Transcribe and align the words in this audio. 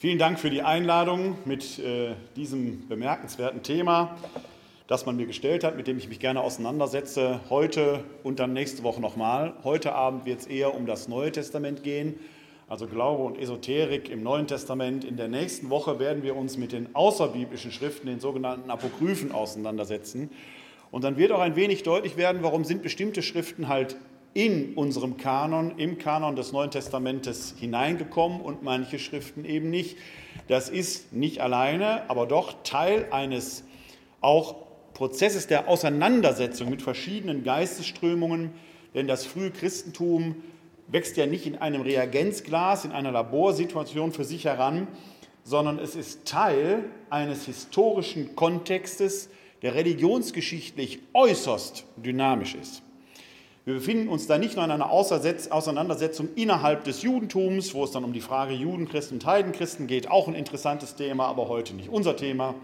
Vielen 0.00 0.20
Dank 0.20 0.38
für 0.38 0.48
die 0.48 0.62
Einladung 0.62 1.38
mit 1.44 1.80
äh, 1.80 2.14
diesem 2.36 2.86
bemerkenswerten 2.86 3.64
Thema, 3.64 4.16
das 4.86 5.06
man 5.06 5.16
mir 5.16 5.26
gestellt 5.26 5.64
hat, 5.64 5.76
mit 5.76 5.88
dem 5.88 5.98
ich 5.98 6.08
mich 6.08 6.20
gerne 6.20 6.40
auseinandersetze, 6.40 7.40
heute 7.50 8.04
und 8.22 8.38
dann 8.38 8.52
nächste 8.52 8.84
Woche 8.84 9.00
nochmal. 9.00 9.54
Heute 9.64 9.96
Abend 9.96 10.24
wird 10.24 10.38
es 10.38 10.46
eher 10.46 10.76
um 10.76 10.86
das 10.86 11.08
Neue 11.08 11.32
Testament 11.32 11.82
gehen, 11.82 12.14
also 12.68 12.86
Glaube 12.86 13.24
und 13.24 13.40
Esoterik 13.40 14.08
im 14.08 14.22
Neuen 14.22 14.46
Testament. 14.46 15.04
In 15.04 15.16
der 15.16 15.26
nächsten 15.26 15.68
Woche 15.68 15.98
werden 15.98 16.22
wir 16.22 16.36
uns 16.36 16.56
mit 16.56 16.70
den 16.70 16.94
außerbiblischen 16.94 17.72
Schriften, 17.72 18.06
den 18.06 18.20
sogenannten 18.20 18.70
Apokryphen, 18.70 19.32
auseinandersetzen. 19.32 20.30
Und 20.92 21.02
dann 21.02 21.16
wird 21.16 21.32
auch 21.32 21.40
ein 21.40 21.56
wenig 21.56 21.82
deutlich 21.82 22.16
werden, 22.16 22.44
warum 22.44 22.62
sind 22.62 22.84
bestimmte 22.84 23.20
Schriften 23.20 23.66
halt 23.66 23.96
in 24.34 24.74
unserem 24.74 25.16
Kanon, 25.16 25.78
im 25.78 25.98
Kanon 25.98 26.36
des 26.36 26.52
Neuen 26.52 26.70
Testamentes 26.70 27.54
hineingekommen 27.58 28.40
und 28.40 28.62
manche 28.62 28.98
Schriften 28.98 29.44
eben 29.44 29.70
nicht. 29.70 29.96
Das 30.46 30.68
ist 30.68 31.12
nicht 31.12 31.40
alleine, 31.40 32.08
aber 32.08 32.26
doch 32.26 32.62
Teil 32.62 33.08
eines 33.10 33.64
auch 34.20 34.56
Prozesses 34.94 35.46
der 35.46 35.68
Auseinandersetzung 35.68 36.70
mit 36.70 36.82
verschiedenen 36.82 37.44
Geistesströmungen, 37.44 38.52
denn 38.94 39.06
das 39.06 39.24
frühe 39.24 39.50
Christentum 39.50 40.36
wächst 40.88 41.16
ja 41.16 41.26
nicht 41.26 41.46
in 41.46 41.56
einem 41.56 41.82
Reagenzglas, 41.82 42.84
in 42.84 42.92
einer 42.92 43.12
Laborsituation 43.12 44.12
für 44.12 44.24
sich 44.24 44.46
heran, 44.46 44.88
sondern 45.44 45.78
es 45.78 45.94
ist 45.94 46.24
Teil 46.24 46.84
eines 47.10 47.44
historischen 47.44 48.34
Kontextes, 48.34 49.30
der 49.62 49.74
religionsgeschichtlich 49.74 51.00
äußerst 51.14 51.84
dynamisch 51.96 52.54
ist. 52.54 52.82
Wir 53.68 53.74
befinden 53.74 54.08
uns 54.08 54.26
da 54.26 54.38
nicht 54.38 54.56
nur 54.56 54.64
in 54.64 54.70
einer 54.70 54.90
Auseinandersetzung 54.90 56.30
innerhalb 56.36 56.84
des 56.84 57.02
Judentums, 57.02 57.74
wo 57.74 57.84
es 57.84 57.90
dann 57.90 58.02
um 58.02 58.14
die 58.14 58.22
Frage 58.22 58.54
Judenchristen 58.54 59.18
und 59.18 59.26
Heidenchristen 59.26 59.86
geht, 59.86 60.10
auch 60.10 60.26
ein 60.26 60.34
interessantes 60.34 60.94
Thema, 60.94 61.26
aber 61.26 61.48
heute 61.48 61.74
nicht 61.74 61.90
unser 61.90 62.16
Thema. 62.16 62.54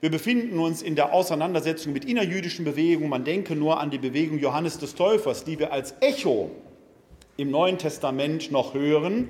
Wir 0.00 0.10
befinden 0.10 0.58
uns 0.58 0.80
in 0.80 0.96
der 0.96 1.12
Auseinandersetzung 1.12 1.92
mit 1.92 2.06
innerjüdischen 2.06 2.64
Bewegungen. 2.64 3.10
Man 3.10 3.24
denke 3.24 3.54
nur 3.54 3.80
an 3.80 3.90
die 3.90 3.98
Bewegung 3.98 4.38
Johannes 4.38 4.78
des 4.78 4.94
Täufers, 4.94 5.44
die 5.44 5.58
wir 5.58 5.74
als 5.74 5.94
Echo 6.00 6.50
im 7.36 7.50
Neuen 7.50 7.76
Testament 7.76 8.50
noch 8.50 8.72
hören, 8.72 9.28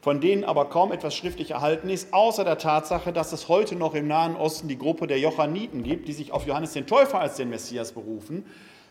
von 0.00 0.22
denen 0.22 0.42
aber 0.42 0.70
kaum 0.70 0.90
etwas 0.90 1.14
schriftlich 1.14 1.50
erhalten 1.50 1.90
ist, 1.90 2.14
außer 2.14 2.44
der 2.44 2.56
Tatsache, 2.56 3.12
dass 3.12 3.34
es 3.34 3.48
heute 3.48 3.76
noch 3.76 3.94
im 3.94 4.08
Nahen 4.08 4.36
Osten 4.36 4.68
die 4.68 4.78
Gruppe 4.78 5.06
der 5.06 5.18
Johanniten 5.18 5.82
gibt, 5.82 6.08
die 6.08 6.14
sich 6.14 6.32
auf 6.32 6.46
Johannes 6.46 6.72
den 6.72 6.86
Täufer 6.86 7.20
als 7.20 7.36
den 7.36 7.50
Messias 7.50 7.92
berufen 7.92 8.46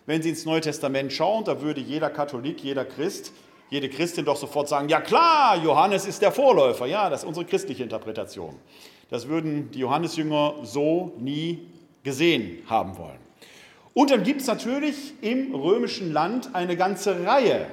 wenn 0.05 0.21
Sie 0.21 0.29
ins 0.29 0.45
Neue 0.45 0.61
Testament 0.61 1.11
schauen, 1.11 1.43
da 1.45 1.61
würde 1.61 1.81
jeder 1.81 2.09
Katholik, 2.09 2.63
jeder 2.63 2.85
Christ, 2.85 3.31
jede 3.69 3.89
Christin 3.89 4.25
doch 4.25 4.37
sofort 4.37 4.69
sagen, 4.69 4.89
ja 4.89 5.01
klar, 5.01 5.57
Johannes 5.57 6.05
ist 6.05 6.21
der 6.21 6.31
Vorläufer. 6.31 6.85
Ja, 6.85 7.09
das 7.09 7.23
ist 7.23 7.27
unsere 7.27 7.45
christliche 7.45 7.83
Interpretation. 7.83 8.55
Das 9.09 9.27
würden 9.27 9.71
die 9.71 9.79
Johannesjünger 9.79 10.55
so 10.63 11.13
nie 11.19 11.67
gesehen 12.03 12.59
haben 12.67 12.97
wollen. 12.97 13.19
Und 13.93 14.11
dann 14.11 14.23
gibt 14.23 14.41
es 14.41 14.47
natürlich 14.47 15.13
im 15.21 15.55
römischen 15.55 16.11
Land 16.11 16.53
eine 16.53 16.75
ganze 16.75 17.25
Reihe, 17.25 17.67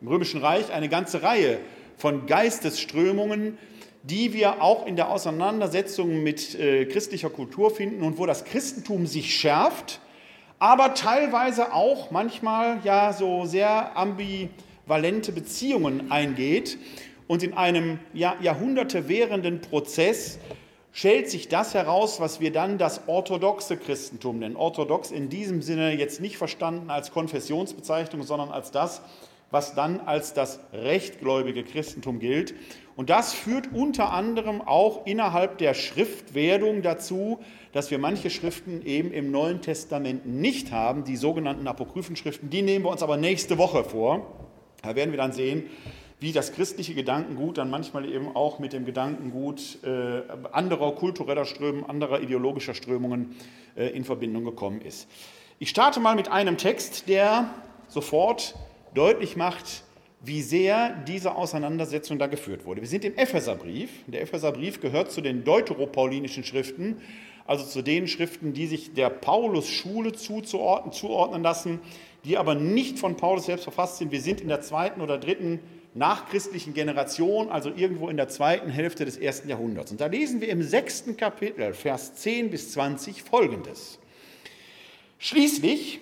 im 0.00 0.08
römischen 0.08 0.40
Reich 0.40 0.72
eine 0.72 0.88
ganze 0.88 1.22
Reihe 1.22 1.60
von 1.96 2.26
Geistesströmungen, 2.26 3.58
die 4.02 4.32
wir 4.32 4.60
auch 4.60 4.86
in 4.86 4.96
der 4.96 5.10
Auseinandersetzung 5.10 6.22
mit 6.22 6.58
äh, 6.58 6.86
christlicher 6.86 7.30
Kultur 7.30 7.70
finden 7.70 8.02
und 8.02 8.18
wo 8.18 8.26
das 8.26 8.44
Christentum 8.44 9.06
sich 9.06 9.34
schärft 9.34 10.00
aber 10.62 10.94
teilweise 10.94 11.72
auch 11.72 12.12
manchmal 12.12 12.78
ja 12.84 13.12
so 13.12 13.46
sehr 13.46 13.96
ambivalente 13.96 15.32
Beziehungen 15.32 16.12
eingeht. 16.12 16.78
Und 17.26 17.42
in 17.42 17.54
einem 17.54 17.98
ja, 18.12 18.36
Jahrhunderte 18.40 19.08
währenden 19.08 19.60
Prozess 19.60 20.38
stellt 20.92 21.28
sich 21.28 21.48
das 21.48 21.74
heraus, 21.74 22.20
was 22.20 22.38
wir 22.38 22.52
dann 22.52 22.78
das 22.78 23.08
orthodoxe 23.08 23.76
Christentum 23.76 24.38
nennen. 24.38 24.54
Orthodox 24.54 25.10
in 25.10 25.28
diesem 25.28 25.62
Sinne 25.62 25.94
jetzt 25.98 26.20
nicht 26.20 26.36
verstanden 26.36 26.90
als 26.90 27.10
Konfessionsbezeichnung, 27.10 28.22
sondern 28.22 28.52
als 28.52 28.70
das, 28.70 29.02
was 29.50 29.74
dann 29.74 29.98
als 29.98 30.32
das 30.32 30.60
rechtgläubige 30.72 31.64
Christentum 31.64 32.20
gilt. 32.20 32.54
Und 32.94 33.10
das 33.10 33.32
führt 33.32 33.72
unter 33.72 34.12
anderem 34.12 34.60
auch 34.60 35.06
innerhalb 35.06 35.58
der 35.58 35.74
Schriftwerdung 35.74 36.82
dazu, 36.82 37.40
dass 37.72 37.90
wir 37.90 37.98
manche 37.98 38.30
Schriften 38.30 38.84
eben 38.84 39.12
im 39.12 39.30
Neuen 39.30 39.62
Testament 39.62 40.26
nicht 40.26 40.72
haben, 40.72 41.04
die 41.04 41.16
sogenannten 41.16 41.66
Apokryphenschriften. 41.66 42.50
Die 42.50 42.62
nehmen 42.62 42.84
wir 42.84 42.90
uns 42.90 43.02
aber 43.02 43.16
nächste 43.16 43.58
Woche 43.58 43.84
vor. 43.84 44.26
Da 44.82 44.94
werden 44.94 45.10
wir 45.10 45.18
dann 45.18 45.32
sehen, 45.32 45.64
wie 46.20 46.32
das 46.32 46.52
christliche 46.52 46.94
Gedankengut 46.94 47.58
dann 47.58 47.68
manchmal 47.68 48.08
eben 48.08 48.28
auch 48.36 48.58
mit 48.60 48.72
dem 48.72 48.84
Gedankengut 48.84 49.78
äh, 49.82 50.22
anderer 50.52 50.94
kultureller 50.94 51.44
Strömungen, 51.44 51.88
anderer 51.90 52.20
ideologischer 52.20 52.74
Strömungen 52.74 53.34
äh, 53.74 53.88
in 53.88 54.04
Verbindung 54.04 54.44
gekommen 54.44 54.80
ist. 54.82 55.08
Ich 55.58 55.70
starte 55.70 55.98
mal 55.98 56.14
mit 56.14 56.30
einem 56.30 56.58
Text, 56.58 57.08
der 57.08 57.52
sofort 57.88 58.54
deutlich 58.94 59.36
macht, 59.36 59.82
wie 60.20 60.42
sehr 60.42 60.90
diese 61.08 61.34
Auseinandersetzung 61.34 62.18
da 62.18 62.28
geführt 62.28 62.64
wurde. 62.64 62.80
Wir 62.80 62.88
sind 62.88 63.04
im 63.04 63.16
Epheserbrief. 63.16 63.90
Der 64.06 64.22
Epheserbrief 64.22 64.80
gehört 64.80 65.10
zu 65.10 65.20
den 65.20 65.42
deuteropaulinischen 65.42 66.44
Schriften, 66.44 67.00
also 67.46 67.64
zu 67.64 67.82
den 67.82 68.08
Schriften, 68.08 68.52
die 68.52 68.66
sich 68.66 68.94
der 68.94 69.10
Paulus-Schule 69.10 70.12
zuordnen, 70.12 70.92
zuordnen 70.92 71.42
lassen, 71.42 71.80
die 72.24 72.38
aber 72.38 72.54
nicht 72.54 72.98
von 72.98 73.16
Paulus 73.16 73.46
selbst 73.46 73.64
verfasst 73.64 73.98
sind. 73.98 74.12
Wir 74.12 74.20
sind 74.20 74.40
in 74.40 74.48
der 74.48 74.60
zweiten 74.60 75.00
oder 75.00 75.18
dritten 75.18 75.60
nachchristlichen 75.94 76.72
Generation, 76.72 77.50
also 77.50 77.70
irgendwo 77.74 78.08
in 78.08 78.16
der 78.16 78.28
zweiten 78.28 78.70
Hälfte 78.70 79.04
des 79.04 79.16
ersten 79.16 79.48
Jahrhunderts. 79.48 79.90
Und 79.90 80.00
da 80.00 80.06
lesen 80.06 80.40
wir 80.40 80.48
im 80.48 80.62
sechsten 80.62 81.16
Kapitel, 81.16 81.74
Vers 81.74 82.14
10 82.14 82.50
bis 82.50 82.72
20, 82.72 83.22
folgendes. 83.22 83.98
Schließlich 85.18 86.00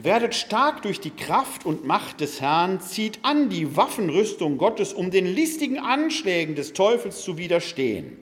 Werdet 0.00 0.34
stark 0.34 0.82
durch 0.82 1.00
die 1.00 1.10
Kraft 1.10 1.66
und 1.66 1.84
Macht 1.84 2.20
des 2.20 2.40
Herrn, 2.40 2.80
zieht 2.80 3.18
an 3.22 3.50
die 3.50 3.76
Waffenrüstung 3.76 4.56
Gottes, 4.56 4.92
um 4.92 5.10
den 5.10 5.26
listigen 5.26 5.78
Anschlägen 5.78 6.54
des 6.54 6.72
Teufels 6.72 7.22
zu 7.22 7.38
widerstehen. 7.38 8.16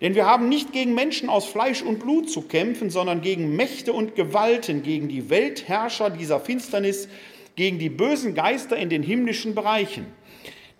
Denn 0.00 0.14
wir 0.14 0.26
haben 0.26 0.48
nicht 0.48 0.72
gegen 0.72 0.94
Menschen 0.94 1.28
aus 1.28 1.46
Fleisch 1.46 1.82
und 1.82 1.98
Blut 1.98 2.30
zu 2.30 2.42
kämpfen, 2.42 2.88
sondern 2.88 3.20
gegen 3.20 3.54
Mächte 3.54 3.92
und 3.92 4.14
Gewalten, 4.14 4.82
gegen 4.82 5.08
die 5.08 5.28
Weltherrscher 5.28 6.08
dieser 6.08 6.40
Finsternis, 6.40 7.08
gegen 7.56 7.78
die 7.78 7.90
bösen 7.90 8.34
Geister 8.34 8.76
in 8.76 8.88
den 8.88 9.02
himmlischen 9.02 9.54
Bereichen. 9.54 10.06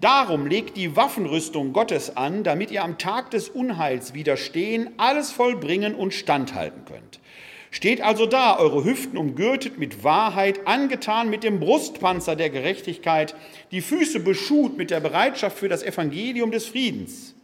Darum 0.01 0.47
legt 0.47 0.79
die 0.79 0.97
Waffenrüstung 0.97 1.75
Gottes 1.75 2.17
an, 2.17 2.43
damit 2.43 2.71
ihr 2.71 2.83
am 2.83 2.97
Tag 2.97 3.31
des 3.31 3.51
Unheils 3.51 4.15
widerstehen, 4.15 4.89
alles 4.97 5.31
vollbringen 5.31 5.95
und 5.95 6.15
standhalten 6.15 6.87
könnt. 6.87 7.21
Steht 7.71 8.01
also 8.01 8.25
da, 8.25 8.59
eure 8.59 8.85
Hüften 8.85 9.19
umgürtet 9.19 9.79
mit 9.79 10.03
Wahrheit, 10.03 10.67
angetan 10.67 11.29
mit 11.29 11.45
dem 11.45 11.61
Brustpanzer 11.61 12.35
der 12.35 12.49
Gerechtigkeit, 12.49 13.35
die 13.71 13.83
Füße 13.83 14.21
beschut 14.21 14.79
mit 14.79 14.91
der 14.91 15.01
Bereitschaft 15.01 15.59
für 15.59 15.69
das 15.69 15.83
Evangelium 15.83 16.51
des 16.51 16.67
Friedens. 16.67 17.35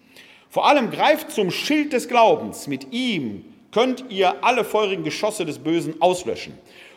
Vor 0.48 0.66
allem 0.68 0.90
greift 0.90 1.30
zum 1.30 1.50
Schild 1.50 1.92
des 1.92 2.08
Glaubens, 2.08 2.66
mit 2.66 2.92
ihm 2.92 3.44
könnt 3.72 4.04
ihr 4.08 4.44
alle 4.44 4.64
feurigen 4.64 5.04
Geschosse 5.04 5.44
des 5.44 5.58
Bösen 5.58 6.00
auslöschen. 6.00 6.54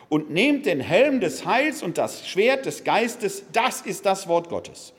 Und 0.08 0.30
nehmt 0.30 0.66
den 0.66 0.80
Helm 0.80 1.20
des 1.20 1.46
Heils 1.46 1.82
und 1.82 1.98
das 1.98 2.26
Schwert 2.26 2.66
des 2.66 2.84
Geistes, 2.84 3.44
das 3.52 3.82
ist 3.82 4.06
das 4.06 4.26
Wort 4.28 4.48
Gottes. 4.48 4.92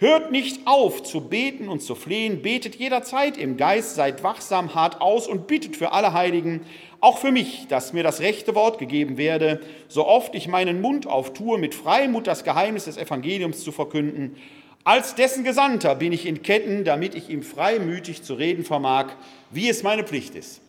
Hört 0.00 0.32
nicht 0.32 0.66
auf 0.66 1.02
zu 1.02 1.20
beten 1.20 1.68
und 1.68 1.82
zu 1.82 1.94
flehen, 1.94 2.40
betet 2.40 2.76
jederzeit 2.76 3.36
im 3.36 3.58
Geist, 3.58 3.96
seid 3.96 4.22
wachsam, 4.22 4.74
hart 4.74 5.02
aus 5.02 5.28
und 5.28 5.46
bittet 5.46 5.76
für 5.76 5.92
alle 5.92 6.14
Heiligen, 6.14 6.62
auch 7.00 7.18
für 7.18 7.30
mich, 7.30 7.66
dass 7.68 7.92
mir 7.92 8.02
das 8.02 8.20
rechte 8.20 8.54
Wort 8.54 8.78
gegeben 8.78 9.18
werde, 9.18 9.60
so 9.88 10.06
oft 10.06 10.34
ich 10.34 10.48
meinen 10.48 10.80
Mund 10.80 11.06
auftue, 11.06 11.58
mit 11.58 11.74
Freimut 11.74 12.26
das 12.26 12.44
Geheimnis 12.44 12.86
des 12.86 12.96
Evangeliums 12.96 13.62
zu 13.62 13.72
verkünden. 13.72 14.36
Als 14.84 15.14
dessen 15.14 15.44
Gesandter 15.44 15.94
bin 15.94 16.12
ich 16.12 16.26
in 16.26 16.42
Ketten, 16.42 16.84
damit 16.84 17.14
ich 17.14 17.28
ihm 17.28 17.42
freimütig 17.42 18.22
zu 18.22 18.34
reden 18.34 18.64
vermag, 18.64 19.12
wie 19.50 19.68
es 19.68 19.82
meine 19.82 20.04
Pflicht 20.04 20.34
ist. 20.34 20.62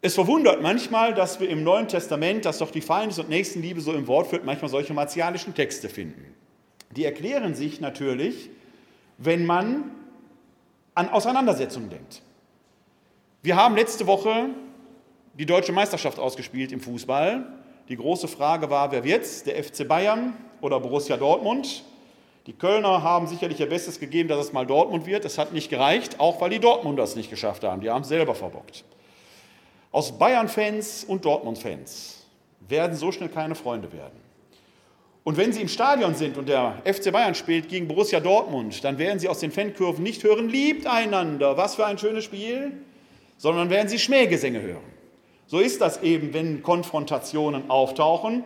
Es 0.00 0.14
verwundert 0.14 0.62
manchmal, 0.62 1.14
dass 1.14 1.38
wir 1.38 1.48
im 1.48 1.62
Neuen 1.62 1.86
Testament, 1.86 2.44
das 2.44 2.58
doch 2.58 2.70
die 2.70 2.80
Feindes- 2.80 3.18
und 3.18 3.28
Nächstenliebe 3.28 3.80
so 3.80 3.92
im 3.92 4.08
Wort 4.08 4.26
führt, 4.26 4.44
manchmal 4.44 4.70
solche 4.70 4.94
martialischen 4.94 5.54
Texte 5.54 5.88
finden. 5.88 6.34
Die 6.96 7.04
erklären 7.04 7.54
sich 7.54 7.80
natürlich, 7.80 8.50
wenn 9.18 9.46
man 9.46 9.92
an 10.94 11.08
Auseinandersetzungen 11.08 11.90
denkt. 11.90 12.22
Wir 13.42 13.56
haben 13.56 13.76
letzte 13.76 14.06
Woche 14.06 14.50
die 15.34 15.46
deutsche 15.46 15.72
Meisterschaft 15.72 16.18
ausgespielt 16.18 16.72
im 16.72 16.80
Fußball. 16.80 17.46
Die 17.88 17.96
große 17.96 18.28
Frage 18.28 18.70
war, 18.70 18.92
wer 18.92 19.04
wird's? 19.04 19.44
Der 19.44 19.62
FC 19.62 19.86
Bayern 19.86 20.34
oder 20.62 20.80
Borussia 20.80 21.18
Dortmund? 21.18 21.84
Die 22.46 22.54
Kölner 22.54 23.02
haben 23.02 23.26
sicherlich 23.26 23.60
ihr 23.60 23.68
Bestes 23.68 24.00
gegeben, 24.00 24.28
dass 24.28 24.46
es 24.46 24.52
mal 24.52 24.66
Dortmund 24.66 25.06
wird. 25.06 25.24
Es 25.24 25.38
hat 25.38 25.52
nicht 25.52 25.68
gereicht, 25.68 26.18
auch 26.18 26.40
weil 26.40 26.50
die 26.50 26.58
Dortmunder 26.58 27.04
es 27.04 27.14
nicht 27.14 27.30
geschafft 27.30 27.62
haben. 27.62 27.82
Die 27.82 27.90
haben 27.90 28.02
es 28.02 28.08
selber 28.08 28.34
verbockt. 28.34 28.84
Aus 29.92 30.18
Bayern-Fans 30.18 31.04
und 31.04 31.24
Dortmund-Fans 31.24 32.24
werden 32.68 32.96
so 32.96 33.12
schnell 33.12 33.28
keine 33.28 33.54
Freunde 33.54 33.92
werden. 33.92 34.18
Und 35.24 35.36
wenn 35.36 35.52
Sie 35.52 35.60
im 35.60 35.68
Stadion 35.68 36.16
sind 36.16 36.36
und 36.36 36.48
der 36.48 36.82
FC 36.84 37.12
Bayern 37.12 37.36
spielt 37.36 37.68
gegen 37.68 37.86
Borussia 37.86 38.18
Dortmund, 38.18 38.82
dann 38.82 38.98
werden 38.98 39.20
Sie 39.20 39.28
aus 39.28 39.38
den 39.38 39.52
Fankurven 39.52 40.02
nicht 40.02 40.24
hören, 40.24 40.48
liebt 40.48 40.86
einander, 40.86 41.56
was 41.56 41.76
für 41.76 41.86
ein 41.86 41.98
schönes 41.98 42.24
Spiel, 42.24 42.72
sondern 43.36 43.70
werden 43.70 43.88
Sie 43.88 44.00
Schmähgesänge 44.00 44.60
hören. 44.60 44.82
So 45.46 45.60
ist 45.60 45.80
das 45.80 46.02
eben, 46.02 46.32
wenn 46.34 46.62
Konfrontationen 46.62 47.70
auftauchen. 47.70 48.42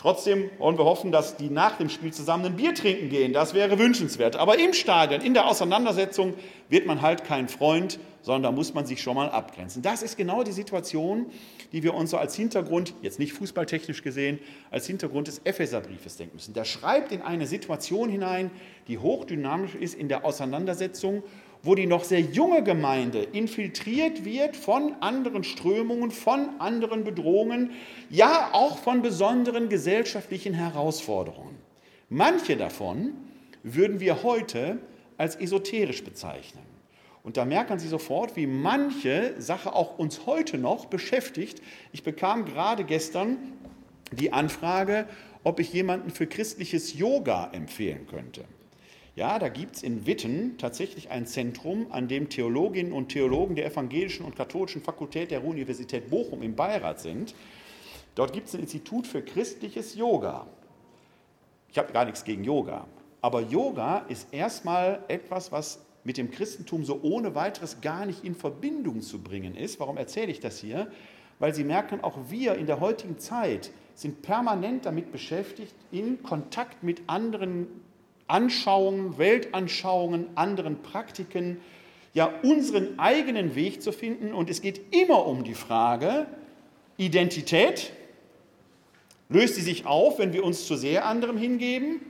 Trotzdem 0.00 0.48
wollen 0.56 0.78
wir 0.78 0.86
hoffen, 0.86 1.12
dass 1.12 1.36
die 1.36 1.50
nach 1.50 1.76
dem 1.76 1.90
Spiel 1.90 2.10
zusammen 2.10 2.46
ein 2.46 2.56
Bier 2.56 2.72
trinken 2.72 3.10
gehen. 3.10 3.34
Das 3.34 3.52
wäre 3.52 3.78
wünschenswert. 3.78 4.34
Aber 4.34 4.58
im 4.58 4.72
Stadion, 4.72 5.20
in 5.20 5.34
der 5.34 5.46
Auseinandersetzung, 5.46 6.32
wird 6.70 6.86
man 6.86 7.02
halt 7.02 7.22
kein 7.24 7.50
Freund, 7.50 7.98
sondern 8.22 8.44
da 8.44 8.50
muss 8.50 8.72
man 8.72 8.86
sich 8.86 9.02
schon 9.02 9.14
mal 9.14 9.28
abgrenzen. 9.28 9.82
Das 9.82 10.02
ist 10.02 10.16
genau 10.16 10.42
die 10.42 10.52
Situation, 10.52 11.26
die 11.72 11.82
wir 11.82 11.92
uns 11.92 12.12
so 12.12 12.16
als 12.16 12.34
Hintergrund, 12.34 12.94
jetzt 13.02 13.18
nicht 13.18 13.34
fußballtechnisch 13.34 14.02
gesehen, 14.02 14.38
als 14.70 14.86
Hintergrund 14.86 15.28
des 15.28 15.42
Epheserbriefes 15.44 16.16
denken 16.16 16.36
müssen. 16.36 16.54
Der 16.54 16.64
schreibt 16.64 17.12
in 17.12 17.20
eine 17.20 17.46
Situation 17.46 18.08
hinein, 18.08 18.50
die 18.88 18.96
hochdynamisch 18.96 19.74
ist 19.74 19.94
in 19.94 20.08
der 20.08 20.24
Auseinandersetzung 20.24 21.22
wo 21.62 21.74
die 21.74 21.86
noch 21.86 22.04
sehr 22.04 22.20
junge 22.20 22.62
Gemeinde 22.62 23.22
infiltriert 23.22 24.24
wird 24.24 24.56
von 24.56 24.94
anderen 25.00 25.44
Strömungen, 25.44 26.10
von 26.10 26.48
anderen 26.58 27.04
Bedrohungen, 27.04 27.72
ja 28.08 28.50
auch 28.52 28.78
von 28.78 29.02
besonderen 29.02 29.68
gesellschaftlichen 29.68 30.54
Herausforderungen. 30.54 31.56
Manche 32.08 32.56
davon 32.56 33.12
würden 33.62 34.00
wir 34.00 34.22
heute 34.22 34.78
als 35.16 35.36
esoterisch 35.36 36.02
bezeichnen. 36.02 36.64
Und 37.22 37.36
da 37.36 37.44
merken 37.44 37.78
Sie 37.78 37.88
sofort, 37.88 38.36
wie 38.36 38.46
manche 38.46 39.34
Sache 39.38 39.74
auch 39.74 39.98
uns 39.98 40.24
heute 40.24 40.56
noch 40.56 40.86
beschäftigt. 40.86 41.60
Ich 41.92 42.02
bekam 42.02 42.46
gerade 42.46 42.84
gestern 42.84 43.36
die 44.12 44.32
Anfrage, 44.32 45.06
ob 45.44 45.60
ich 45.60 45.72
jemanden 45.72 46.10
für 46.10 46.26
christliches 46.26 46.98
Yoga 46.98 47.50
empfehlen 47.52 48.06
könnte. 48.06 48.44
Ja, 49.20 49.38
da 49.38 49.50
gibt 49.50 49.76
es 49.76 49.82
in 49.82 50.06
Witten 50.06 50.56
tatsächlich 50.56 51.10
ein 51.10 51.26
Zentrum, 51.26 51.88
an 51.90 52.08
dem 52.08 52.30
Theologinnen 52.30 52.94
und 52.94 53.10
Theologen 53.10 53.54
der 53.54 53.66
evangelischen 53.66 54.24
und 54.24 54.34
katholischen 54.34 54.80
Fakultät 54.80 55.30
der 55.30 55.44
Universität 55.44 56.08
Bochum 56.08 56.40
im 56.40 56.56
Beirat 56.56 57.00
sind. 57.00 57.34
Dort 58.14 58.32
gibt 58.32 58.48
es 58.48 58.54
ein 58.54 58.62
Institut 58.62 59.06
für 59.06 59.20
christliches 59.20 59.94
Yoga. 59.94 60.46
Ich 61.68 61.76
habe 61.76 61.92
gar 61.92 62.06
nichts 62.06 62.24
gegen 62.24 62.44
Yoga, 62.44 62.86
aber 63.20 63.42
Yoga 63.42 64.06
ist 64.08 64.32
erstmal 64.32 65.04
etwas, 65.08 65.52
was 65.52 65.84
mit 66.02 66.16
dem 66.16 66.30
Christentum 66.30 66.86
so 66.86 67.00
ohne 67.02 67.34
weiteres 67.34 67.82
gar 67.82 68.06
nicht 68.06 68.24
in 68.24 68.34
Verbindung 68.34 69.02
zu 69.02 69.18
bringen 69.18 69.54
ist. 69.54 69.78
Warum 69.80 69.98
erzähle 69.98 70.32
ich 70.32 70.40
das 70.40 70.60
hier? 70.60 70.90
Weil 71.38 71.54
Sie 71.54 71.64
merken, 71.64 72.00
auch 72.00 72.16
wir 72.30 72.54
in 72.54 72.64
der 72.64 72.80
heutigen 72.80 73.18
Zeit 73.18 73.70
sind 73.94 74.22
permanent 74.22 74.86
damit 74.86 75.12
beschäftigt, 75.12 75.74
in 75.90 76.22
Kontakt 76.22 76.82
mit 76.82 77.02
anderen 77.06 77.66
Anschauungen, 78.30 79.18
Weltanschauungen, 79.18 80.26
anderen 80.36 80.82
Praktiken, 80.82 81.60
ja 82.14 82.32
unseren 82.42 82.98
eigenen 82.98 83.54
Weg 83.54 83.82
zu 83.82 83.92
finden. 83.92 84.32
Und 84.32 84.50
es 84.50 84.62
geht 84.62 84.94
immer 84.94 85.26
um 85.26 85.44
die 85.44 85.54
Frage, 85.54 86.26
Identität, 86.96 87.92
löst 89.28 89.54
sie 89.54 89.62
sich 89.62 89.86
auf, 89.86 90.18
wenn 90.18 90.32
wir 90.32 90.44
uns 90.44 90.66
zu 90.66 90.76
sehr 90.76 91.06
anderem 91.06 91.36
hingeben? 91.36 92.00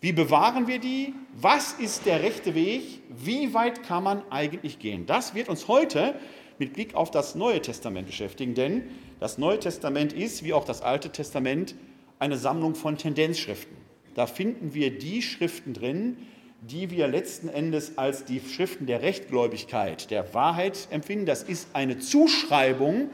Wie 0.00 0.12
bewahren 0.12 0.66
wir 0.66 0.78
die? 0.78 1.14
Was 1.40 1.74
ist 1.74 2.06
der 2.06 2.22
rechte 2.22 2.54
Weg? 2.54 3.00
Wie 3.08 3.54
weit 3.54 3.84
kann 3.84 4.02
man 4.02 4.22
eigentlich 4.30 4.78
gehen? 4.78 5.06
Das 5.06 5.34
wird 5.34 5.48
uns 5.48 5.68
heute 5.68 6.14
mit 6.58 6.74
Blick 6.74 6.94
auf 6.94 7.10
das 7.10 7.34
Neue 7.34 7.62
Testament 7.62 8.06
beschäftigen, 8.06 8.54
denn 8.54 8.82
das 9.20 9.38
Neue 9.38 9.58
Testament 9.58 10.12
ist, 10.12 10.44
wie 10.44 10.52
auch 10.52 10.64
das 10.64 10.82
Alte 10.82 11.10
Testament, 11.10 11.74
eine 12.18 12.36
Sammlung 12.36 12.74
von 12.74 12.96
Tendenzschriften. 12.98 13.81
Da 14.14 14.26
finden 14.26 14.74
wir 14.74 14.96
die 14.96 15.22
Schriften 15.22 15.74
drin, 15.74 16.16
die 16.60 16.90
wir 16.90 17.08
letzten 17.08 17.48
Endes 17.48 17.98
als 17.98 18.24
die 18.24 18.40
Schriften 18.40 18.86
der 18.86 19.02
Rechtgläubigkeit, 19.02 20.10
der 20.10 20.32
Wahrheit 20.32 20.88
empfinden. 20.90 21.26
Das 21.26 21.42
ist 21.42 21.68
eine 21.72 21.98
Zuschreibung, 21.98 23.10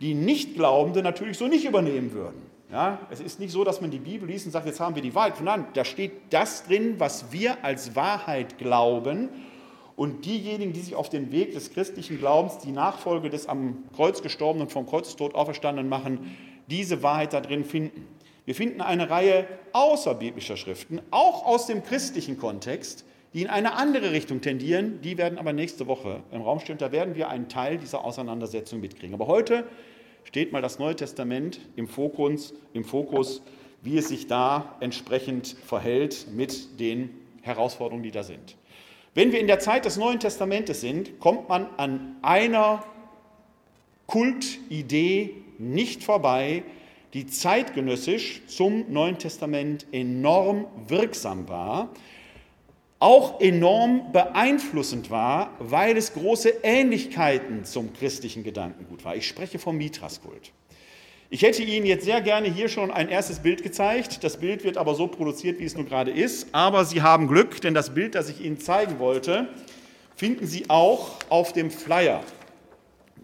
die 0.00 0.14
Nichtglaubende 0.14 1.02
natürlich 1.02 1.36
so 1.36 1.46
nicht 1.46 1.66
übernehmen 1.66 2.12
würden. 2.12 2.42
Ja, 2.70 2.98
es 3.10 3.20
ist 3.20 3.38
nicht 3.38 3.52
so, 3.52 3.62
dass 3.62 3.80
man 3.80 3.90
die 3.90 3.98
Bibel 3.98 4.28
liest 4.28 4.46
und 4.46 4.52
sagt, 4.52 4.66
jetzt 4.66 4.80
haben 4.80 4.94
wir 4.94 5.02
die 5.02 5.14
Wahrheit. 5.14 5.40
Nein, 5.40 5.66
da 5.74 5.84
steht 5.84 6.12
das 6.30 6.64
drin, 6.64 6.96
was 6.98 7.30
wir 7.30 7.64
als 7.64 7.94
Wahrheit 7.94 8.58
glauben. 8.58 9.28
Und 9.94 10.26
diejenigen, 10.26 10.72
die 10.72 10.80
sich 10.80 10.94
auf 10.94 11.08
den 11.08 11.32
Weg 11.32 11.52
des 11.52 11.70
christlichen 11.70 12.18
Glaubens, 12.18 12.58
die 12.58 12.72
Nachfolge 12.72 13.30
des 13.30 13.46
am 13.46 13.84
Kreuz 13.94 14.20
gestorbenen, 14.20 14.68
vom 14.68 14.86
Kreuzestod 14.86 15.34
auferstandenen 15.34 15.88
machen, 15.88 16.36
diese 16.66 17.02
Wahrheit 17.02 17.32
da 17.32 17.40
drin 17.40 17.64
finden. 17.64 18.06
Wir 18.46 18.54
finden 18.54 18.80
eine 18.80 19.10
Reihe 19.10 19.46
außerbiblischer 19.72 20.56
Schriften, 20.56 21.02
auch 21.10 21.44
aus 21.44 21.66
dem 21.66 21.82
christlichen 21.82 22.38
Kontext, 22.38 23.04
die 23.34 23.42
in 23.42 23.48
eine 23.48 23.74
andere 23.74 24.12
Richtung 24.12 24.40
tendieren. 24.40 25.00
Die 25.02 25.18
werden 25.18 25.36
aber 25.36 25.52
nächste 25.52 25.88
Woche 25.88 26.22
im 26.30 26.40
Raum 26.40 26.60
stehen. 26.60 26.78
Da 26.78 26.92
werden 26.92 27.16
wir 27.16 27.28
einen 27.28 27.48
Teil 27.48 27.76
dieser 27.76 28.04
Auseinandersetzung 28.04 28.80
mitkriegen. 28.80 29.14
Aber 29.14 29.26
heute 29.26 29.66
steht 30.24 30.52
mal 30.52 30.62
das 30.62 30.78
Neue 30.78 30.96
Testament 30.96 31.60
im 31.74 31.88
Fokus, 31.88 32.54
im 32.72 32.84
Fokus 32.84 33.42
wie 33.82 33.98
es 33.98 34.08
sich 34.08 34.26
da 34.26 34.76
entsprechend 34.80 35.48
verhält 35.48 36.26
mit 36.32 36.80
den 36.80 37.10
Herausforderungen, 37.42 38.02
die 38.02 38.10
da 38.10 38.22
sind. 38.22 38.56
Wenn 39.14 39.32
wir 39.32 39.40
in 39.40 39.46
der 39.46 39.60
Zeit 39.60 39.84
des 39.84 39.96
Neuen 39.96 40.20
Testamentes 40.20 40.80
sind, 40.80 41.20
kommt 41.20 41.48
man 41.48 41.68
an 41.76 42.16
einer 42.22 42.84
Kultidee 44.06 45.34
nicht 45.58 46.04
vorbei, 46.04 46.64
die 47.16 47.26
zeitgenössisch 47.26 48.42
zum 48.46 48.92
Neuen 48.92 49.16
Testament 49.16 49.86
enorm 49.90 50.66
wirksam 50.86 51.48
war, 51.48 51.88
auch 52.98 53.40
enorm 53.40 54.12
beeinflussend 54.12 55.10
war, 55.10 55.48
weil 55.58 55.96
es 55.96 56.12
große 56.12 56.56
Ähnlichkeiten 56.62 57.64
zum 57.64 57.94
christlichen 57.94 58.44
Gedankengut 58.44 59.02
war. 59.06 59.16
Ich 59.16 59.26
spreche 59.26 59.58
vom 59.58 59.78
Mitraskult. 59.78 60.52
Ich 61.30 61.40
hätte 61.40 61.62
Ihnen 61.62 61.86
jetzt 61.86 62.04
sehr 62.04 62.20
gerne 62.20 62.52
hier 62.52 62.68
schon 62.68 62.90
ein 62.90 63.08
erstes 63.08 63.38
Bild 63.38 63.62
gezeigt. 63.62 64.22
Das 64.22 64.36
Bild 64.36 64.62
wird 64.62 64.76
aber 64.76 64.94
so 64.94 65.06
produziert, 65.06 65.58
wie 65.58 65.64
es 65.64 65.74
nun 65.74 65.86
gerade 65.86 66.10
ist. 66.10 66.48
Aber 66.52 66.84
Sie 66.84 67.00
haben 67.00 67.28
Glück, 67.28 67.62
denn 67.62 67.72
das 67.72 67.94
Bild, 67.94 68.14
das 68.14 68.28
ich 68.28 68.42
Ihnen 68.42 68.60
zeigen 68.60 68.98
wollte, 68.98 69.48
finden 70.16 70.46
Sie 70.46 70.68
auch 70.68 71.12
auf 71.30 71.54
dem 71.54 71.70
Flyer, 71.70 72.22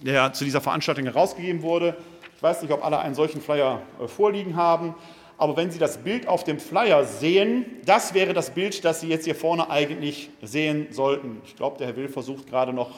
der 0.01 0.33
zu 0.33 0.45
dieser 0.47 0.63
Veranstaltung 0.63 1.05
herausgegeben 1.05 1.61
wurde. 1.61 1.99
Ich 2.43 2.45
weiß 2.45 2.63
nicht, 2.63 2.73
ob 2.73 2.85
alle 2.85 2.99
einen 2.99 3.15
solchen 3.15 3.41
Flyer 3.41 3.83
äh, 4.03 4.09
vorliegen 4.09 4.57
haben, 4.57 4.97
aber 5.39 5.57
wenn 5.57 5.71
Sie 5.71 5.79
das 5.79 5.99
Bild 5.99 6.27
auf 6.27 6.43
dem 6.43 6.59
Flyer 6.59 7.05
sehen, 7.05 7.67
das 7.85 8.15
wäre 8.15 8.35
das 8.35 8.51
Bild, 8.51 8.85
das 8.85 9.01
Sie 9.01 9.07
jetzt 9.07 9.27
hier 9.27 9.37
vorne 9.37 9.71
eigentlich 9.71 10.29
sehen 10.43 10.89
sollten. 10.91 11.41
Ich 11.45 11.55
glaube, 11.55 11.79
der 11.79 11.87
Herr 11.87 11.97
Will 11.97 12.09
versucht 12.09 12.49
gerade 12.49 12.73
noch 12.73 12.91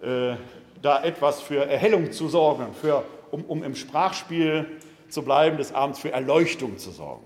äh, 0.00 0.36
da 0.80 1.02
etwas 1.02 1.40
für 1.40 1.68
Erhellung 1.68 2.12
zu 2.12 2.28
sorgen, 2.28 2.66
für, 2.80 3.02
um, 3.32 3.42
um 3.46 3.64
im 3.64 3.74
Sprachspiel 3.74 4.78
zu 5.08 5.22
bleiben, 5.22 5.56
des 5.56 5.74
Abends 5.74 5.98
für 5.98 6.12
Erleuchtung 6.12 6.78
zu 6.78 6.92
sorgen. 6.92 7.24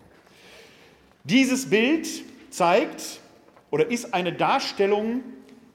Dieses 1.24 1.68
Bild 1.68 2.08
zeigt 2.48 3.20
oder 3.70 3.90
ist 3.90 4.14
eine 4.14 4.32
Darstellung 4.32 5.22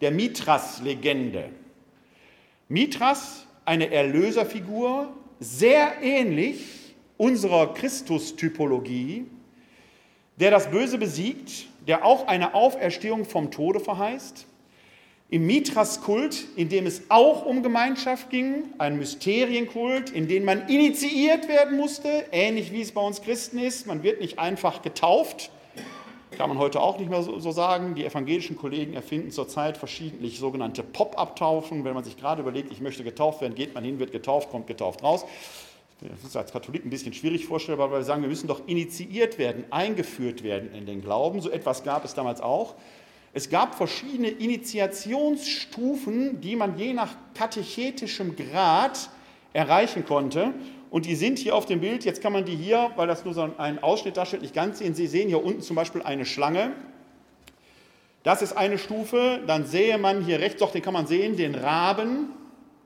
der 0.02 0.10
Mithras-Legende. 0.10 1.50
Mithras, 2.68 3.46
eine 3.64 3.92
Erlöserfigur, 3.92 5.14
sehr 5.40 6.02
ähnlich 6.02 6.96
unserer 7.18 7.74
Christus-Typologie, 7.74 9.26
der 10.38 10.52
das 10.52 10.70
Böse 10.70 10.98
besiegt, 10.98 11.68
der 11.88 12.06
auch 12.06 12.28
eine 12.28 12.54
Auferstehung 12.54 13.26
vom 13.26 13.52
Tode 13.52 13.80
verheißt. 13.80 14.48
Im 15.30 15.48
Mithras-Kult, 15.48 16.46
in 16.56 16.70
dem 16.70 16.86
es 16.86 17.04
auch 17.10 17.46
um 17.46 17.64
Gemeinschaft 17.64 18.30
ging, 18.30 18.66
ein 18.78 18.98
Mysterienkult, 18.98 20.12
in 20.12 20.28
dem 20.28 20.46
man 20.46 20.68
initiiert 20.68 21.48
werden 21.48 21.78
musste, 21.78 22.26
ähnlich 22.32 22.72
wie 22.72 22.82
es 22.82 22.92
bei 22.92 23.02
uns 23.02 23.22
Christen 23.22 23.58
ist. 23.58 23.88
Man 23.88 24.04
wird 24.04 24.22
nicht 24.22 24.38
einfach 24.38 24.82
getauft, 24.82 25.52
kann 26.38 26.50
man 26.50 26.58
heute 26.58 26.82
auch 26.82 27.00
nicht 27.00 27.10
mehr 27.10 27.24
so, 27.24 27.40
so 27.40 27.52
sagen. 27.52 27.96
Die 27.96 28.06
evangelischen 28.06 28.56
Kollegen 28.56 28.94
erfinden 28.94 29.32
zurzeit 29.32 29.78
verschiedentlich 29.78 30.40
sogenannte 30.40 30.84
Pop-up-Taufen. 30.84 31.84
Wenn 31.84 31.94
man 31.94 32.04
sich 32.04 32.18
gerade 32.18 32.42
überlegt, 32.42 32.72
ich 32.72 32.82
möchte 32.82 33.04
getauft 33.04 33.42
werden, 33.42 33.56
geht 33.56 33.74
man 33.74 33.84
hin, 33.84 34.00
wird 34.00 34.12
getauft, 34.12 34.52
kommt 34.52 34.68
getauft 34.68 35.04
raus. 35.04 35.26
Das 36.02 36.24
ist 36.24 36.36
als 36.36 36.52
Katholik 36.52 36.86
ein 36.86 36.90
bisschen 36.90 37.14
schwierig 37.14 37.46
vorstellbar, 37.46 37.90
weil 37.90 38.00
wir 38.00 38.04
sagen, 38.04 38.22
wir 38.22 38.30
müssen 38.30 38.48
doch 38.48 38.68
initiiert 38.68 39.38
werden, 39.38 39.64
eingeführt 39.72 40.44
werden 40.44 40.74
in 40.74 40.86
den 40.86 41.02
Glauben. 41.02 41.42
So 41.42 41.50
etwas 41.50 41.84
gab 41.84 42.04
es 42.04 42.14
damals 42.14 42.42
auch. 42.42 42.76
Es 43.34 43.50
gab 43.50 43.76
verschiedene 43.76 44.30
Initiationsstufen, 44.30 46.42
die 46.42 46.56
man 46.56 46.78
je 46.78 46.94
nach 46.94 47.16
katechetischem 47.34 48.36
Grad 48.36 49.10
erreichen 49.54 50.06
konnte. 50.06 50.54
Und 50.96 51.06
die 51.06 51.16
sind 51.16 51.40
hier 51.40 51.58
auf 51.58 51.66
dem 51.66 51.82
Bild, 51.82 52.06
jetzt 52.06 52.22
kann 52.22 52.32
man 52.32 52.46
die 52.46 52.56
hier, 52.56 52.90
weil 52.96 53.06
das 53.06 53.26
nur 53.26 53.34
so 53.34 53.50
einen 53.58 53.80
Ausschnitt 53.80 54.16
darstellt, 54.16 54.44
nicht 54.44 54.56
ganz 54.56 54.80
sehen. 54.80 54.96
Sie 54.96 55.08
sehen 55.08 55.28
hier 55.28 55.44
unten 55.44 55.60
zum 55.60 55.76
Beispiel 55.76 56.02
eine 56.02 56.24
Schlange. 56.24 56.72
Das 58.24 58.42
ist 58.42 58.54
eine 58.54 58.78
Stufe. 58.78 59.42
Dann 59.46 59.66
sehe 59.66 59.98
man 59.98 60.24
hier 60.24 60.40
rechts, 60.40 60.62
doch 60.62 60.72
den 60.72 60.82
kann 60.82 60.94
man 60.94 61.06
sehen, 61.06 61.36
den 61.36 61.54
Raben. 61.54 62.30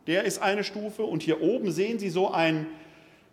Der 0.08 0.24
ist 0.24 0.42
eine 0.42 0.64
Stufe. 0.64 1.04
Und 1.04 1.22
hier 1.22 1.44
oben 1.44 1.72
sehen 1.72 2.00
Sie 2.00 2.10
so 2.10 2.32
ein 2.32 2.66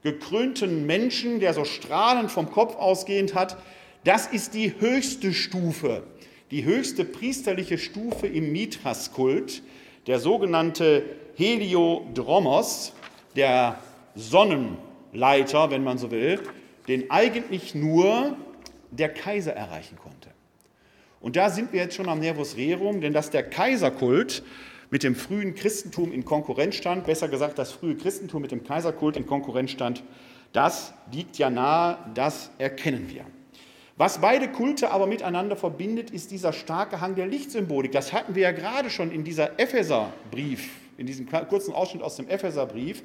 gekrönten 0.02 0.84
Menschen, 0.84 1.40
der 1.40 1.54
so 1.54 1.64
strahlend 1.64 2.30
vom 2.30 2.50
Kopf 2.50 2.76
ausgehend 2.76 3.34
hat, 3.34 3.56
das 4.04 4.26
ist 4.26 4.52
die 4.52 4.78
höchste 4.78 5.32
Stufe, 5.32 6.02
die 6.50 6.66
höchste 6.66 7.06
priesterliche 7.06 7.78
Stufe 7.78 8.26
im 8.26 8.52
Mithras-Kult, 8.52 9.62
der 10.06 10.18
sogenannte 10.18 11.02
Heliodromos, 11.34 12.92
der 13.36 13.78
Sonnenleiter, 14.16 15.70
wenn 15.70 15.84
man 15.84 15.98
so 15.98 16.10
will, 16.10 16.40
den 16.88 17.10
eigentlich 17.10 17.74
nur 17.74 18.36
der 18.90 19.08
Kaiser 19.10 19.52
erreichen 19.52 19.96
konnte. 19.96 20.30
Und 21.20 21.36
da 21.36 21.50
sind 21.50 21.72
wir 21.72 21.80
jetzt 21.80 21.94
schon 21.94 22.08
am 22.08 22.18
Nervus 22.18 22.56
Rerum, 22.56 23.00
denn 23.00 23.12
dass 23.12 23.30
der 23.30 23.48
Kaiserkult 23.48 24.42
mit 24.90 25.02
dem 25.02 25.14
frühen 25.14 25.54
Christentum 25.54 26.12
in 26.12 26.24
Konkurrenz 26.24 26.76
stand, 26.76 27.06
besser 27.06 27.28
gesagt, 27.28 27.58
das 27.58 27.72
frühe 27.72 27.96
Christentum 27.96 28.42
mit 28.42 28.52
dem 28.52 28.64
Kaiserkult 28.64 29.16
in 29.16 29.26
Konkurrenz 29.26 29.72
stand, 29.72 30.02
das 30.52 30.92
liegt 31.12 31.38
ja 31.38 31.50
nahe, 31.50 31.98
das 32.14 32.50
erkennen 32.58 33.10
wir. 33.10 33.24
Was 33.96 34.20
beide 34.20 34.48
Kulte 34.48 34.90
aber 34.90 35.06
miteinander 35.06 35.56
verbindet, 35.56 36.10
ist 36.10 36.30
dieser 36.30 36.52
starke 36.52 37.00
Hang 37.00 37.14
der 37.14 37.26
Lichtsymbolik. 37.26 37.92
Das 37.92 38.12
hatten 38.12 38.34
wir 38.34 38.42
ja 38.42 38.52
gerade 38.52 38.90
schon 38.90 39.10
in 39.10 39.24
dieser 39.24 39.58
Epheserbrief, 39.58 40.68
in 40.98 41.06
diesem 41.06 41.28
kurzen 41.48 41.72
Ausschnitt 41.72 42.02
aus 42.02 42.16
dem 42.16 42.28
Epheserbrief, 42.28 43.02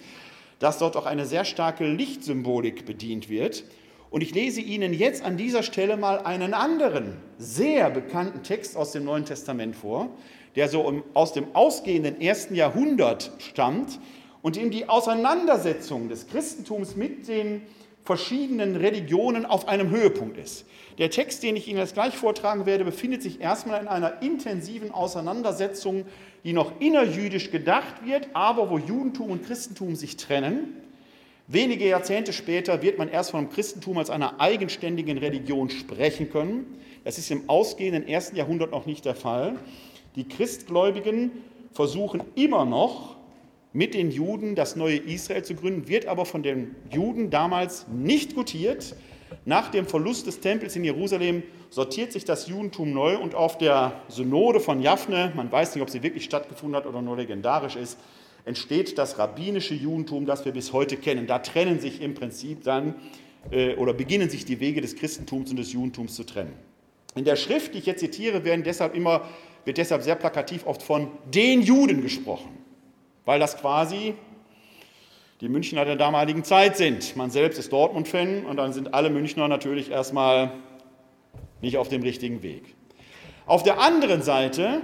dass 0.61 0.77
dort 0.77 0.95
auch 0.95 1.07
eine 1.07 1.25
sehr 1.25 1.43
starke 1.43 1.85
Lichtsymbolik 1.85 2.85
bedient 2.85 3.29
wird. 3.29 3.65
Und 4.11 4.21
ich 4.21 4.33
lese 4.33 4.61
Ihnen 4.61 4.93
jetzt 4.93 5.23
an 5.23 5.35
dieser 5.35 5.63
Stelle 5.63 5.97
mal 5.97 6.19
einen 6.19 6.53
anderen, 6.53 7.17
sehr 7.39 7.89
bekannten 7.89 8.43
Text 8.43 8.77
aus 8.77 8.91
dem 8.91 9.03
Neuen 9.03 9.25
Testament 9.25 9.75
vor, 9.75 10.09
der 10.55 10.69
so 10.69 11.01
aus 11.15 11.33
dem 11.33 11.55
ausgehenden 11.55 12.21
ersten 12.21 12.53
Jahrhundert 12.53 13.31
stammt 13.39 13.99
und 14.43 14.55
in 14.55 14.69
die 14.69 14.87
Auseinandersetzung 14.87 16.09
des 16.09 16.27
Christentums 16.27 16.95
mit 16.95 17.27
den 17.27 17.63
verschiedenen 18.03 18.75
Religionen 18.75 19.45
auf 19.45 19.67
einem 19.67 19.89
Höhepunkt 19.89 20.37
ist. 20.37 20.65
Der 20.97 21.09
Text, 21.09 21.43
den 21.43 21.55
ich 21.55 21.67
Ihnen 21.67 21.79
jetzt 21.79 21.93
gleich 21.93 22.15
vortragen 22.15 22.65
werde, 22.65 22.83
befindet 22.83 23.21
sich 23.21 23.39
erstmal 23.39 23.81
in 23.81 23.87
einer 23.87 24.21
intensiven 24.21 24.91
Auseinandersetzung, 24.91 26.05
die 26.43 26.53
noch 26.53 26.79
innerjüdisch 26.79 27.51
gedacht 27.51 28.05
wird, 28.05 28.29
aber 28.33 28.69
wo 28.69 28.77
Judentum 28.77 29.31
und 29.31 29.45
Christentum 29.45 29.95
sich 29.95 30.17
trennen. 30.17 30.75
Wenige 31.47 31.87
Jahrzehnte 31.87 32.33
später 32.33 32.81
wird 32.81 32.97
man 32.97 33.09
erst 33.09 33.31
vom 33.31 33.49
Christentum 33.49 33.97
als 33.97 34.09
einer 34.09 34.39
eigenständigen 34.39 35.17
Religion 35.17 35.69
sprechen 35.69 36.31
können. 36.31 36.79
Das 37.03 37.17
ist 37.17 37.29
im 37.29 37.49
ausgehenden 37.49 38.07
ersten 38.07 38.35
Jahrhundert 38.35 38.71
noch 38.71 38.85
nicht 38.85 39.05
der 39.05 39.15
Fall. 39.15 39.55
Die 40.15 40.27
Christgläubigen 40.27 41.31
versuchen 41.73 42.21
immer 42.35 42.65
noch 42.65 43.15
mit 43.73 43.93
den 43.93 44.11
Juden 44.11 44.55
das 44.55 44.75
neue 44.75 44.97
Israel 44.97 45.43
zu 45.43 45.55
gründen, 45.55 45.87
wird 45.87 46.05
aber 46.05 46.25
von 46.25 46.43
den 46.43 46.75
Juden 46.91 47.29
damals 47.29 47.87
nicht 47.87 48.35
gutiert. 48.35 48.95
Nach 49.45 49.71
dem 49.71 49.85
Verlust 49.85 50.27
des 50.27 50.41
Tempels 50.41 50.75
in 50.75 50.83
Jerusalem 50.83 51.43
sortiert 51.69 52.11
sich 52.11 52.25
das 52.25 52.47
Judentum 52.47 52.91
neu 52.93 53.17
und 53.17 53.33
auf 53.33 53.57
der 53.57 54.01
Synode 54.09 54.59
von 54.59 54.81
Japhne, 54.81 55.31
man 55.35 55.49
weiß 55.49 55.73
nicht, 55.73 55.81
ob 55.81 55.89
sie 55.89 56.03
wirklich 56.03 56.25
stattgefunden 56.25 56.75
hat 56.75 56.85
oder 56.85 57.01
nur 57.01 57.15
legendarisch 57.15 57.77
ist, 57.77 57.97
entsteht 58.43 58.97
das 58.97 59.17
rabbinische 59.17 59.73
Judentum, 59.73 60.25
das 60.25 60.43
wir 60.43 60.51
bis 60.51 60.73
heute 60.73 60.97
kennen. 60.97 61.27
Da 61.27 61.39
trennen 61.39 61.79
sich 61.79 62.01
im 62.01 62.13
Prinzip 62.13 62.63
dann 62.63 62.95
äh, 63.51 63.75
oder 63.75 63.93
beginnen 63.93 64.29
sich 64.29 64.43
die 64.43 64.59
Wege 64.59 64.81
des 64.81 64.95
Christentums 64.97 65.51
und 65.51 65.57
des 65.57 65.71
Judentums 65.71 66.15
zu 66.15 66.25
trennen. 66.25 66.53
In 67.15 67.23
der 67.23 67.37
Schrift, 67.37 67.73
die 67.73 67.79
ich 67.79 67.85
jetzt 67.85 67.99
zitiere, 67.99 68.43
werden 68.43 68.63
deshalb 68.63 68.95
immer, 68.95 69.21
wird 69.63 69.77
deshalb 69.77 70.01
sehr 70.01 70.15
plakativ 70.15 70.65
oft 70.65 70.83
von 70.83 71.09
den 71.33 71.61
Juden 71.61 72.01
gesprochen 72.01 72.60
weil 73.25 73.39
das 73.39 73.57
quasi 73.57 74.15
die 75.41 75.49
Münchner 75.49 75.85
der 75.85 75.95
damaligen 75.95 76.43
Zeit 76.43 76.77
sind. 76.77 77.15
Man 77.15 77.31
selbst 77.31 77.57
ist 77.57 77.73
Dortmund-Fan 77.73 78.45
und 78.45 78.57
dann 78.57 78.73
sind 78.73 78.93
alle 78.93 79.09
Münchner 79.09 79.47
natürlich 79.47 79.89
erstmal 79.89 80.51
nicht 81.61 81.77
auf 81.77 81.89
dem 81.89 82.03
richtigen 82.03 82.43
Weg. 82.43 82.75
Auf 83.45 83.63
der 83.63 83.79
anderen 83.79 84.21
Seite 84.21 84.81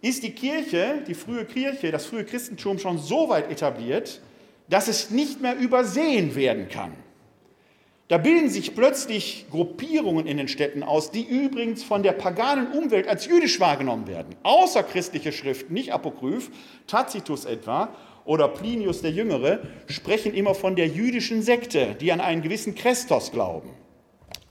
ist 0.00 0.22
die 0.22 0.32
Kirche, 0.32 1.02
die 1.06 1.14
frühe 1.14 1.44
Kirche, 1.44 1.90
das 1.90 2.06
frühe 2.06 2.24
Christentum 2.24 2.78
schon 2.78 2.98
so 2.98 3.28
weit 3.28 3.50
etabliert, 3.50 4.20
dass 4.68 4.88
es 4.88 5.10
nicht 5.10 5.40
mehr 5.40 5.56
übersehen 5.56 6.34
werden 6.34 6.68
kann. 6.68 6.92
Da 8.08 8.18
bilden 8.18 8.50
sich 8.50 8.74
plötzlich 8.74 9.46
Gruppierungen 9.50 10.26
in 10.26 10.36
den 10.36 10.48
Städten 10.48 10.82
aus, 10.82 11.10
die 11.10 11.22
übrigens 11.22 11.82
von 11.82 12.02
der 12.02 12.12
paganen 12.12 12.72
Umwelt 12.72 13.08
als 13.08 13.24
jüdisch 13.26 13.60
wahrgenommen 13.60 14.06
werden. 14.06 14.34
Außerchristliche 14.42 15.32
Schriften, 15.32 15.72
nicht 15.72 15.92
apokryph, 15.92 16.50
Tacitus 16.86 17.46
etwa 17.46 17.88
oder 18.26 18.48
Plinius 18.48 19.00
der 19.00 19.10
Jüngere, 19.10 19.60
sprechen 19.86 20.34
immer 20.34 20.54
von 20.54 20.76
der 20.76 20.86
jüdischen 20.88 21.40
Sekte, 21.42 21.96
die 21.98 22.12
an 22.12 22.20
einen 22.20 22.42
gewissen 22.42 22.74
Christos 22.74 23.32
glauben. 23.32 23.70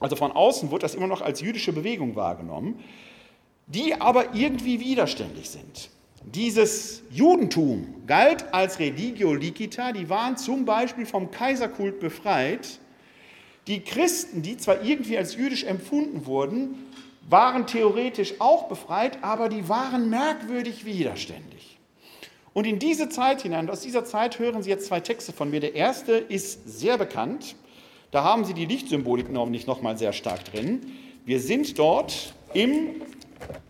Also 0.00 0.16
von 0.16 0.32
außen 0.32 0.72
wird 0.72 0.82
das 0.82 0.96
immer 0.96 1.06
noch 1.06 1.22
als 1.22 1.40
jüdische 1.40 1.72
Bewegung 1.72 2.16
wahrgenommen, 2.16 2.80
die 3.68 3.94
aber 3.94 4.34
irgendwie 4.34 4.80
widerständig 4.80 5.48
sind. 5.48 5.90
Dieses 6.24 7.02
Judentum 7.10 8.02
galt 8.06 8.52
als 8.52 8.80
Religio 8.80 9.32
licita, 9.34 9.92
die 9.92 10.08
waren 10.08 10.36
zum 10.36 10.64
Beispiel 10.64 11.06
vom 11.06 11.30
Kaiserkult 11.30 12.00
befreit 12.00 12.80
die 13.66 13.80
Christen, 13.80 14.42
die 14.42 14.56
zwar 14.56 14.82
irgendwie 14.82 15.16
als 15.16 15.36
jüdisch 15.36 15.64
empfunden 15.64 16.26
wurden, 16.26 16.74
waren 17.28 17.66
theoretisch 17.66 18.34
auch 18.38 18.68
befreit, 18.68 19.22
aber 19.22 19.48
die 19.48 19.68
waren 19.68 20.10
merkwürdig 20.10 20.84
widerständig. 20.84 21.78
Und 22.52 22.66
in 22.66 22.78
diese 22.78 23.08
Zeit 23.08 23.42
hinein, 23.42 23.68
aus 23.68 23.80
dieser 23.80 24.04
Zeit 24.04 24.38
hören 24.38 24.62
Sie 24.62 24.70
jetzt 24.70 24.86
zwei 24.86 25.00
Texte 25.00 25.32
von 25.32 25.50
mir. 25.50 25.60
Der 25.60 25.74
erste 25.74 26.12
ist 26.12 26.78
sehr 26.78 26.98
bekannt. 26.98 27.56
Da 28.10 28.22
haben 28.22 28.44
Sie 28.44 28.54
die 28.54 28.66
Lichtsymbolik 28.66 29.28
nicht 29.30 29.66
nochmal 29.66 29.98
sehr 29.98 30.12
stark 30.12 30.44
drin. 30.44 30.92
Wir 31.24 31.40
sind 31.40 31.78
dort 31.78 32.34
im, 32.52 33.02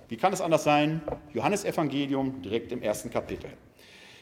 wie 0.09 0.17
kann 0.17 0.33
es 0.33 0.43
anders 0.43 0.65
sein, 0.65 1.01
Johannesevangelium 1.33 2.43
direkt 2.43 2.73
im 2.73 2.83
ersten 2.83 3.11
Kapitel. 3.11 3.51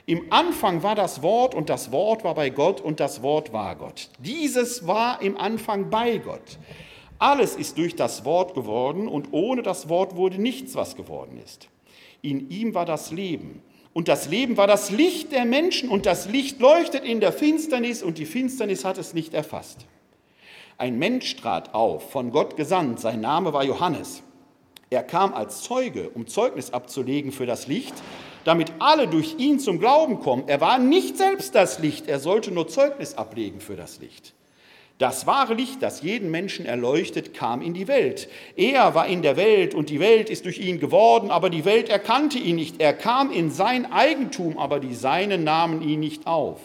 Im 0.06 0.32
Anfang 0.32 0.82
war 0.82 0.94
das 0.94 1.23
Wort 1.23 1.54
und 1.54 1.68
das 1.68 1.92
Wort 1.92 2.25
war 2.25 2.35
bei 2.35 2.50
Gott 2.50 2.80
und 2.80 2.99
das 2.99 3.23
Wort 3.23 3.52
war 3.52 3.76
Gott. 3.76 4.09
Dieses 4.18 4.87
war 4.87 5.23
im 5.23 5.37
Anfang 5.37 5.90
bei 5.90 6.18
Gott. 6.18 6.59
Alles 7.18 7.54
ist 7.54 7.78
durch 7.78 7.94
das 7.94 8.25
Wort 8.25 8.54
geworden 8.54 9.06
und 9.06 9.28
ohne 9.32 9.62
das 9.62 9.88
Wort 9.88 10.16
wurde 10.16 10.42
nichts, 10.42 10.75
was 10.75 10.97
geworden 10.97 11.38
ist. 11.44 11.68
In 12.21 12.50
ihm 12.50 12.75
war 12.75 12.85
das 12.85 13.12
Leben. 13.12 13.62
Und 13.92 14.09
das 14.09 14.28
Leben 14.28 14.56
war 14.56 14.66
das 14.66 14.90
Licht 14.90 15.30
der 15.30 15.44
Menschen 15.44 15.88
und 15.88 16.06
das 16.06 16.28
Licht 16.28 16.61
leuchtet 16.61 17.04
in 17.04 17.21
der 17.21 17.32
Finsternis 17.32 18.02
und 18.02 18.18
die 18.18 18.26
Finsternis 18.26 18.85
hat 18.85 18.99
es 18.99 19.14
nicht 19.14 19.35
erfasst. 19.35 19.87
Ein 20.78 20.99
Mensch 20.99 21.37
trat 21.37 21.75
auf, 21.75 22.11
von 22.11 22.32
Gott 22.32 22.56
gesandt, 22.56 22.99
sein 22.99 23.21
Name 23.21 23.52
war 23.52 23.62
Johannes. 23.62 24.23
Er 24.90 25.02
kam 25.02 25.32
als 25.32 25.62
Zeuge, 25.62 26.11
um 26.11 26.26
Zeugnis 26.26 26.73
abzulegen 26.73 27.30
für 27.30 27.47
das 27.47 27.66
Licht, 27.66 27.94
damit 28.44 28.72
alle 28.78 29.08
durch 29.08 29.37
ihn 29.38 29.58
zum 29.58 29.78
Glauben 29.78 30.20
kommen. 30.20 30.44
Er 30.46 30.61
war 30.61 30.78
nicht 30.78 31.16
selbst 31.16 31.54
das 31.54 31.78
Licht, 31.78 32.08
er 32.08 32.18
sollte 32.18 32.50
nur 32.50 32.68
Zeugnis 32.68 33.14
ablegen 33.14 33.61
für 33.61 33.76
das 33.76 34.00
Licht. 34.00 34.34
Das 34.99 35.26
wahre 35.26 35.54
Licht, 35.54 35.82
das 35.82 36.02
jeden 36.02 36.30
Menschen 36.30 36.64
erleuchtet, 36.64 37.34
kam 37.34 37.61
in 37.61 37.75
die 37.75 37.88
Welt. 37.88 38.28
Er 38.56 38.94
war 38.94 39.08
in 39.08 39.22
der 39.22 39.37
Welt 39.37 39.75
und 39.75 39.90
die 39.90 39.99
Welt 39.99 40.30
ist 40.30 40.44
durch 40.44 40.58
ihn 40.58 40.78
geworden, 40.78 41.30
aber 41.30 41.50
die 41.50 41.64
Welt 41.64 41.88
erkannte 41.88 42.38
ihn 42.38 42.56
nicht. 42.56 42.80
Er 42.80 42.92
kam 42.92 43.32
in 43.32 43.50
sein 43.50 43.90
Eigentum, 43.90 44.58
aber 44.58 44.78
die 44.78 44.94
Seinen 44.94 45.42
nahmen 45.42 45.82
ihn 45.82 45.99
nicht 45.99 46.26
auf. 46.26 46.61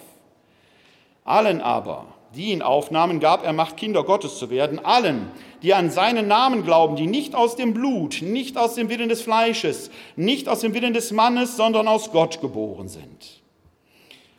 Allen 1.24 1.62
aber, 1.62 2.05
die 2.38 2.51
ihn 2.51 2.62
aufnahmen, 2.62 3.20
gab 3.20 3.44
er 3.44 3.51
Macht, 3.51 3.77
Kinder 3.77 4.03
Gottes 4.03 4.38
zu 4.38 4.50
werden. 4.50 4.79
Allen, 4.84 5.32
die 5.63 5.74
an 5.74 5.89
seinen 5.89 6.27
Namen 6.27 6.63
glauben, 6.63 6.96
die 6.96 7.08
nicht 7.08 7.36
aus 7.36 7.56
dem 7.56 7.74
Blut, 7.74 8.22
nicht 8.22 8.58
aus 8.58 8.75
dem 8.75 8.89
Willen 8.89 9.10
des 9.10 9.24
Fleisches, 9.24 9.89
nicht 10.15 10.48
aus 10.48 10.60
dem 10.60 10.74
Willen 10.75 10.94
des 10.94 11.12
Mannes, 11.12 11.58
sondern 11.58 11.88
aus 11.88 12.12
Gott 12.12 12.39
geboren 12.39 12.88
sind. 12.88 13.41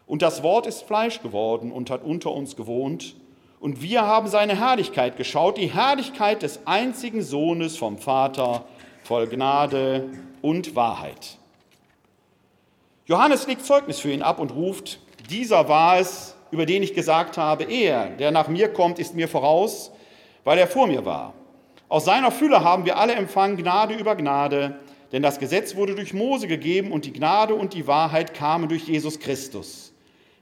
Und 0.06 0.22
das 0.22 0.42
Wort 0.42 0.66
ist 0.66 0.84
Fleisch 0.84 1.20
geworden 1.22 1.72
und 1.72 1.90
hat 1.90 2.04
unter 2.04 2.32
uns 2.32 2.54
gewohnt. 2.54 3.16
Und 3.60 3.82
wir 3.82 4.02
haben 4.02 4.28
seine 4.28 4.56
Herrlichkeit 4.56 5.16
geschaut, 5.16 5.58
die 5.58 5.74
Herrlichkeit 5.74 6.42
des 6.42 6.60
einzigen 6.66 7.22
Sohnes 7.22 7.76
vom 7.76 7.98
Vater, 7.98 8.64
voll 9.02 9.26
Gnade 9.26 10.08
und 10.40 10.76
Wahrheit. 10.76 11.36
Johannes 13.06 13.46
legt 13.48 13.66
Zeugnis 13.66 13.98
für 13.98 14.12
ihn 14.12 14.22
ab 14.22 14.38
und 14.38 14.54
ruft, 14.54 15.00
dieser 15.28 15.68
war 15.68 15.98
es, 15.98 16.36
über 16.50 16.66
den 16.66 16.82
ich 16.82 16.94
gesagt 16.94 17.36
habe, 17.36 17.64
er, 17.64 18.10
der 18.10 18.30
nach 18.30 18.48
mir 18.48 18.68
kommt, 18.68 18.98
ist 18.98 19.14
mir 19.14 19.28
voraus, 19.28 19.90
weil 20.44 20.58
er 20.58 20.66
vor 20.66 20.86
mir 20.86 21.04
war. 21.04 21.34
Aus 21.88 22.04
seiner 22.04 22.30
Fülle 22.30 22.62
haben 22.62 22.84
wir 22.84 22.98
alle 22.98 23.14
empfangen 23.14 23.56
Gnade 23.56 23.94
über 23.94 24.14
Gnade, 24.14 24.78
denn 25.12 25.22
das 25.22 25.38
Gesetz 25.38 25.74
wurde 25.74 25.94
durch 25.94 26.12
Mose 26.12 26.46
gegeben 26.46 26.92
und 26.92 27.06
die 27.06 27.12
Gnade 27.12 27.54
und 27.54 27.72
die 27.72 27.86
Wahrheit 27.86 28.34
kamen 28.34 28.68
durch 28.68 28.84
Jesus 28.84 29.18
Christus. 29.18 29.92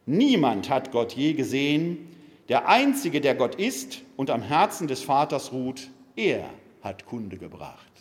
Niemand 0.06 0.70
hat 0.70 0.92
Gott 0.92 1.12
je 1.12 1.34
gesehen. 1.34 2.12
Der 2.48 2.68
Einzige, 2.68 3.20
der 3.20 3.34
Gott 3.34 3.56
ist 3.56 4.02
und 4.16 4.30
am 4.30 4.42
Herzen 4.42 4.86
des 4.88 5.02
Vaters 5.02 5.52
ruht, 5.52 5.88
er 6.14 6.44
hat 6.82 7.06
Kunde 7.06 7.36
gebracht. 7.36 7.95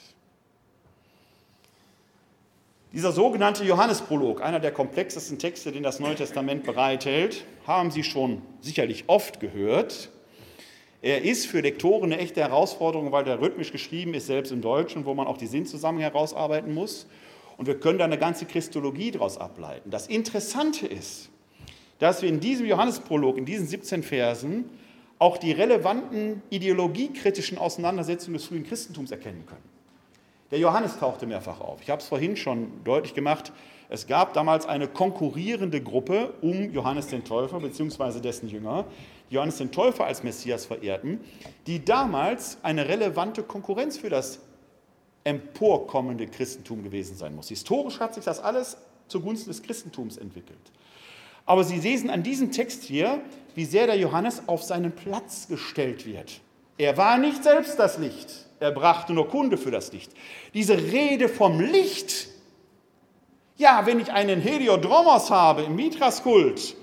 Dieser 2.96 3.12
sogenannte 3.12 3.66
Johannesprolog, 3.66 4.42
einer 4.42 4.62
der 4.62 4.72
komplexesten 4.72 5.38
Texte, 5.38 5.74
den 5.74 5.84
das 5.84 6.00
Neue 6.00 6.16
Testament 6.16 6.64
bereithält, 6.64 7.44
haben 7.68 7.92
Sie 7.92 8.04
schon 8.04 8.42
sicherlich 8.62 9.04
oft 9.08 9.42
gehört. 9.42 10.10
Er 11.02 11.22
ist 11.26 11.46
für 11.46 11.60
Lektoren 11.60 12.14
eine 12.14 12.22
echte 12.22 12.40
Herausforderung, 12.40 13.12
weil 13.12 13.26
der 13.26 13.42
rhythmisch 13.42 13.74
geschrieben 13.74 14.14
ist, 14.14 14.28
selbst 14.28 14.54
im 14.54 14.62
Deutschen, 14.62 15.04
wo 15.04 15.14
man 15.14 15.28
auch 15.28 15.36
die 15.36 15.48
Sinnzusammenhänge 15.48 16.14
herausarbeiten 16.14 16.74
muss. 16.74 17.06
Und 17.58 17.68
wir 17.68 17.78
können 17.82 18.00
da 18.00 18.06
eine 18.06 18.18
ganze 18.18 18.46
Christologie 18.46 19.12
daraus 19.12 19.38
ableiten. 19.38 19.92
Das 19.92 20.08
Interessante 20.08 20.88
ist, 20.88 21.28
dass 22.00 22.22
wir 22.22 22.30
in 22.30 22.40
diesem 22.40 22.66
Johannesprolog, 22.66 23.38
in 23.38 23.44
diesen 23.44 23.68
17 23.68 24.04
Versen, 24.04 24.70
auch 25.20 25.36
die 25.36 25.52
relevanten 25.52 26.42
ideologiekritischen 26.50 27.58
Auseinandersetzungen 27.58 28.36
des 28.38 28.46
frühen 28.46 28.64
Christentums 28.64 29.12
erkennen 29.12 29.46
können. 29.46 29.75
Der 30.56 30.62
Johannes 30.62 30.98
tauchte 30.98 31.28
mehrfach 31.28 31.60
auf. 31.60 31.82
Ich 31.82 31.90
habe 31.90 32.02
es 32.02 32.08
vorhin 32.08 32.38
schon 32.38 32.82
deutlich 32.86 33.14
gemacht. 33.14 33.52
Es 33.90 34.08
gab 34.08 34.32
damals 34.32 34.66
eine 34.66 34.88
konkurrierende 34.88 35.82
Gruppe 35.82 36.34
um 36.42 36.72
Johannes 36.72 37.08
den 37.08 37.26
Täufer 37.26 37.60
bzw. 37.60 38.22
dessen 38.22 38.48
Jünger, 38.48 38.86
die 39.30 39.36
Johannes 39.36 39.58
den 39.58 39.74
Täufer 39.74 40.06
als 40.06 40.24
Messias 40.24 40.66
verehrten, 40.66 41.20
die 41.68 41.84
damals 41.84 42.58
eine 42.64 42.88
relevante 42.88 43.44
Konkurrenz 43.44 43.98
für 43.98 44.10
das 44.10 44.40
emporkommende 45.26 46.26
Christentum 46.26 46.84
gewesen 46.84 47.18
sein 47.18 47.36
muss. 47.36 47.50
Historisch 47.50 48.00
hat 48.00 48.14
sich 48.14 48.24
das 48.24 48.40
alles 48.40 48.78
zugunsten 49.10 49.50
des 49.50 49.62
Christentums 49.62 50.16
entwickelt. 50.16 50.72
Aber 51.46 51.66
Sie 51.66 51.82
lesen 51.82 52.10
an 52.10 52.24
diesem 52.24 52.54
Text 52.54 52.84
hier, 52.84 53.20
wie 53.56 53.66
sehr 53.66 53.88
der 53.88 53.98
Johannes 53.98 54.44
auf 54.48 54.64
seinen 54.64 54.94
Platz 54.94 55.50
gestellt 55.50 56.06
wird. 56.06 56.40
Er 56.78 56.96
war 56.96 57.18
nicht 57.18 57.44
selbst 57.44 57.78
das 57.78 57.98
Licht. 57.98 58.45
Er 58.60 58.72
brachte 58.72 59.14
nur 59.14 59.28
Kunde 59.28 59.58
für 59.58 59.72
das 59.72 59.92
Licht. 59.92 60.12
Diese 60.54 60.78
Rede 60.78 61.30
vom 61.30 61.60
Licht. 61.60 62.28
Ja, 63.58 63.86
wenn 63.86 64.00
ich 64.00 64.12
einen 64.12 64.42
Heliodromos 64.42 65.30
habe 65.32 65.64
im 65.64 65.76
Mithraskult, 65.76 66.76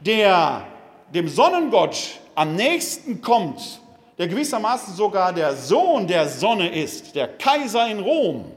der 0.00 0.66
dem 1.14 1.28
Sonnengott 1.28 2.20
am 2.34 2.54
nächsten 2.54 3.20
kommt, 3.20 3.80
der 4.18 4.28
gewissermaßen 4.28 4.94
sogar 4.94 5.32
der 5.32 5.56
Sohn 5.56 6.06
der 6.06 6.28
Sonne 6.28 6.68
ist, 6.68 7.14
der 7.14 7.28
Kaiser 7.28 7.86
in 7.88 8.00
Rom, 8.00 8.52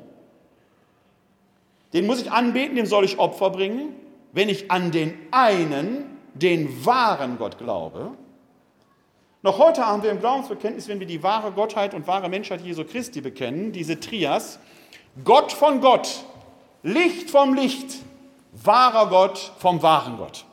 den 1.94 2.06
muss 2.06 2.22
ich 2.22 2.32
anbeten, 2.32 2.76
dem 2.76 2.86
soll 2.86 3.06
ich 3.06 3.20
Opfer 3.20 3.50
bringen, 3.50 3.96
wenn 4.32 4.50
ich 4.50 4.72
an 4.72 4.92
den 4.92 5.14
einen, 5.32 6.18
den 6.34 6.86
wahren 6.86 7.38
Gott 7.38 7.58
glaube. 7.58 8.12
Noch 9.44 9.58
heute 9.58 9.86
haben 9.86 10.04
wir 10.04 10.12
im 10.12 10.20
Glaubensbekenntnis, 10.20 10.88
wenn 10.88 11.00
wir 11.00 11.08
die 11.08 11.24
wahre 11.24 11.52
Gottheit 11.52 11.96
und 11.96 12.06
wahre 12.06 12.30
Menschheit 12.30 12.62
Jesu 12.62 12.84
Christi 12.84 13.22
bekennen, 13.22 13.72
diese 13.72 14.00
Trias, 14.00 14.60
Gott 15.24 15.52
von 15.52 15.82
Gott, 15.82 16.24
Licht 16.84 17.32
vom 17.32 17.56
Licht, 17.56 17.96
wahrer 18.52 19.10
Gott 19.10 19.52
vom 19.58 19.82
wahren 19.82 20.18
Gott. 20.18 20.46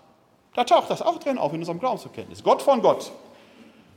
Da 0.54 0.64
taucht 0.64 0.88
das 0.88 1.02
auch 1.02 1.18
drin 1.18 1.37
auf 1.37 1.52
in 1.52 1.61
unserem 1.61 1.78
Glaubensbekenntnis. 1.78 2.42
Gott 2.42 2.62
von 2.62 2.80
Gott. 2.80 3.12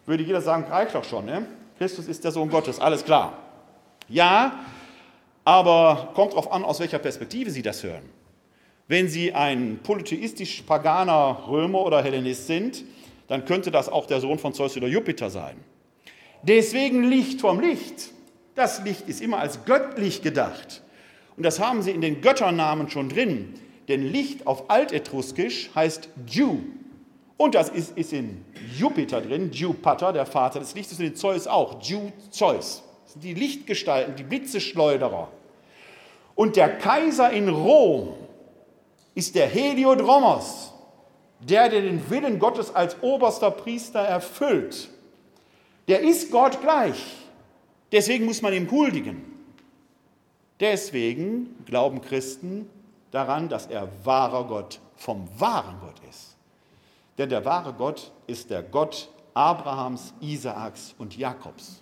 Würde 0.06 0.24
jeder 0.24 0.42
sagen, 0.42 0.66
reicht 0.70 0.94
doch 0.94 1.06
schon. 1.06 1.26
Ne? 1.26 1.48
Christus 1.78 2.08
ist 2.08 2.26
der 2.26 2.32
Sohn 2.32 2.50
Gottes, 2.50 2.80
alles 2.80 3.06
klar. 3.06 3.34
Ja, 4.10 4.60
aber 5.46 6.10
kommt 6.16 6.34
darauf 6.34 6.52
an, 6.52 6.66
aus 6.66 6.82
welcher 6.82 7.00
Perspektive 7.00 7.50
Sie 7.50 7.62
das 7.62 7.82
hören. 7.82 8.10
Wenn 8.90 9.08
Sie 9.08 9.34
ein 9.34 9.80
polytheistisch 9.82 10.64
paganer 10.64 11.44
Römer 11.48 11.80
oder 11.80 12.04
Hellenist 12.04 12.48
sind, 12.48 12.84
dann 13.32 13.46
könnte 13.46 13.72
das 13.72 13.88
auch 13.88 14.08
der 14.08 14.20
Sohn 14.20 14.40
von 14.40 14.54
Zeus 14.54 14.76
oder 14.76 14.90
Jupiter 14.90 15.30
sein. 15.30 15.56
Deswegen 16.44 17.06
Licht 17.06 17.40
vom 17.40 17.62
Licht. 17.62 18.12
Das 18.56 18.84
Licht 18.84 19.08
ist 19.08 19.22
immer 19.22 19.40
als 19.40 19.64
göttlich 19.64 20.22
gedacht. 20.22 20.82
Und 21.38 21.44
das 21.44 21.62
haben 21.62 21.82
sie 21.82 21.92
in 21.92 22.02
den 22.02 22.20
Götternamen 22.20 22.90
schon 22.90 23.08
drin. 23.08 23.54
Denn 23.88 24.04
Licht 24.04 24.46
auf 24.46 24.70
Altetruskisch 24.70 25.70
heißt 25.74 26.10
Dew. 26.18 26.58
Und 27.38 27.56
das 27.56 27.70
ist, 27.70 27.98
ist 27.98 28.12
in 28.12 28.44
Jupiter 28.78 29.22
drin, 29.22 29.50
Jupiter, 29.54 30.12
der 30.12 30.26
Vater 30.26 30.60
des 30.60 30.76
Lichtes, 30.76 31.00
und 31.00 31.06
in 31.06 31.16
Zeus 31.16 31.48
auch, 31.48 31.76
Dew 31.76 32.12
Zeus. 32.32 32.84
Das 33.06 33.14
sind 33.14 33.24
die 33.24 33.34
Lichtgestalten, 33.34 34.18
die 34.18 34.24
Blitzeschleuderer. 34.24 35.30
Und 36.36 36.58
der 36.58 36.78
Kaiser 36.78 37.32
in 37.32 37.48
Rom 37.48 38.10
ist 39.16 39.36
der 39.36 39.48
Heliodromos, 39.48 40.71
der, 41.42 41.70
der 41.70 41.82
den 41.82 42.10
Willen 42.10 42.40
Gottes 42.40 42.74
als 42.74 43.02
oberster 43.02 43.52
Priester 43.52 44.00
erfüllt, 44.00 44.90
der 45.88 46.02
ist 46.02 46.32
Gott 46.32 46.62
gleich. 46.62 47.04
Deswegen 47.92 48.26
muss 48.26 48.42
man 48.42 48.54
ihm 48.54 48.70
huldigen. 48.70 49.24
Deswegen 50.60 51.64
glauben 51.66 52.02
Christen 52.02 52.70
daran, 53.10 53.50
dass 53.50 53.66
er 53.66 53.90
wahrer 54.04 54.46
Gott 54.46 54.80
vom 54.96 55.28
wahren 55.38 55.80
Gott 55.82 56.00
ist. 56.10 56.36
Denn 57.18 57.30
der 57.30 57.44
wahre 57.44 57.74
Gott 57.74 58.12
ist 58.28 58.50
der 58.50 58.64
Gott 58.64 59.10
Abrahams, 59.34 60.14
Isaaks 60.22 60.96
und 60.98 61.18
Jakobs. 61.18 61.82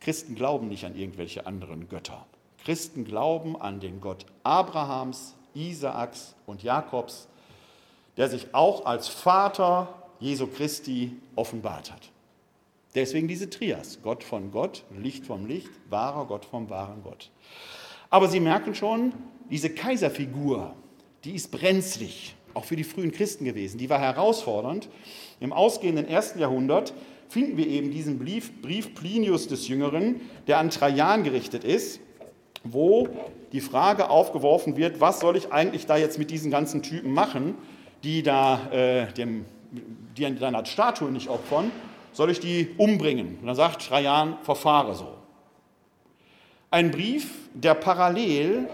Christen 0.00 0.34
glauben 0.34 0.68
nicht 0.68 0.84
an 0.84 0.94
irgendwelche 0.94 1.46
anderen 1.46 1.88
Götter. 1.88 2.26
Christen 2.62 3.04
glauben 3.04 3.60
an 3.60 3.80
den 3.80 4.00
Gott 4.00 4.26
Abrahams, 4.42 5.34
Isaaks 5.54 6.34
und 6.46 6.62
Jakobs, 6.62 7.28
der 8.20 8.28
sich 8.28 8.48
auch 8.52 8.84
als 8.84 9.08
Vater 9.08 9.88
Jesu 10.18 10.46
Christi 10.46 11.16
offenbart 11.36 11.90
hat. 11.90 12.10
Deswegen 12.94 13.28
diese 13.28 13.48
Trias, 13.48 14.00
Gott 14.02 14.24
von 14.24 14.50
Gott, 14.50 14.84
Licht 14.94 15.24
vom 15.24 15.46
Licht, 15.46 15.70
wahrer 15.88 16.26
Gott 16.26 16.44
vom 16.44 16.68
wahren 16.68 17.02
Gott. 17.02 17.30
Aber 18.10 18.28
Sie 18.28 18.40
merken 18.40 18.74
schon, 18.74 19.14
diese 19.48 19.70
Kaiserfigur, 19.70 20.74
die 21.24 21.34
ist 21.34 21.50
brenzlig, 21.50 22.36
auch 22.52 22.66
für 22.66 22.76
die 22.76 22.84
frühen 22.84 23.10
Christen 23.10 23.46
gewesen. 23.46 23.78
Die 23.78 23.88
war 23.88 24.00
herausfordernd. 24.00 24.90
Im 25.40 25.54
ausgehenden 25.54 26.06
ersten 26.06 26.40
Jahrhundert 26.40 26.92
finden 27.30 27.56
wir 27.56 27.68
eben 27.68 27.90
diesen 27.90 28.18
Brief, 28.18 28.60
Brief 28.60 28.94
Plinius 28.94 29.48
des 29.48 29.66
Jüngeren, 29.66 30.20
der 30.46 30.58
an 30.58 30.68
Trajan 30.68 31.24
gerichtet 31.24 31.64
ist, 31.64 32.00
wo 32.64 33.08
die 33.52 33.62
Frage 33.62 34.10
aufgeworfen 34.10 34.76
wird, 34.76 35.00
was 35.00 35.20
soll 35.20 35.38
ich 35.38 35.54
eigentlich 35.54 35.86
da 35.86 35.96
jetzt 35.96 36.18
mit 36.18 36.30
diesen 36.30 36.50
ganzen 36.50 36.82
Typen 36.82 37.14
machen? 37.14 37.54
Die 38.02 38.22
da 38.22 38.70
äh, 38.72 39.12
dem, 39.12 39.44
die 40.16 40.26
an 40.26 40.38
deiner 40.38 40.64
Statue 40.64 41.10
nicht 41.10 41.28
opfern, 41.28 41.70
soll 42.12 42.30
ich 42.30 42.40
die 42.40 42.74
umbringen? 42.76 43.38
Und 43.40 43.46
dann 43.46 43.56
sagt 43.56 43.86
Trajan, 43.86 44.38
verfahre 44.42 44.94
so. 44.94 45.14
Ein 46.70 46.90
Brief, 46.90 47.48
der 47.54 47.74
parallel 47.74 48.68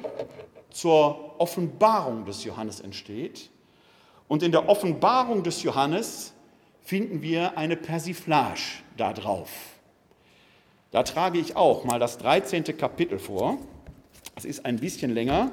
zur 0.71 1.41
Offenbarung 1.41 2.25
des 2.25 2.45
Johannes 2.45 2.81
entsteht. 2.81 3.51
Und 4.29 4.43
in 4.43 4.53
der 4.53 4.69
Offenbarung 4.69 5.43
des 5.43 5.62
Johannes 5.62 6.35
finden 6.83 7.23
wir 7.23 7.57
eine 7.57 7.77
Persiflage 7.77 8.83
darauf. 8.97 9.51
Da 10.91 11.03
trage 11.03 11.39
ich 11.39 11.57
auch 11.57 11.85
mal 11.85 11.99
das 11.99 12.19
13. 12.19 12.65
Kapitel 12.77 13.19
vor. 13.19 13.59
Es 14.35 14.45
ist 14.45 14.65
ein 14.67 14.79
bisschen 14.79 15.12
länger, 15.12 15.51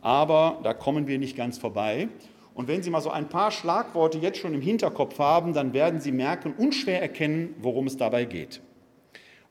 aber 0.00 0.58
da 0.62 0.74
kommen 0.74 1.06
wir 1.06 1.18
nicht 1.18 1.36
ganz 1.36 1.58
vorbei. 1.58 2.08
Und 2.54 2.68
wenn 2.68 2.82
Sie 2.82 2.90
mal 2.90 3.00
so 3.00 3.10
ein 3.10 3.28
paar 3.28 3.50
Schlagworte 3.50 4.18
jetzt 4.18 4.38
schon 4.38 4.54
im 4.54 4.60
Hinterkopf 4.60 5.18
haben, 5.18 5.54
dann 5.54 5.72
werden 5.72 6.00
Sie 6.00 6.12
merken, 6.12 6.54
unschwer 6.56 7.00
erkennen, 7.00 7.54
worum 7.58 7.86
es 7.86 7.96
dabei 7.96 8.24
geht. 8.24 8.60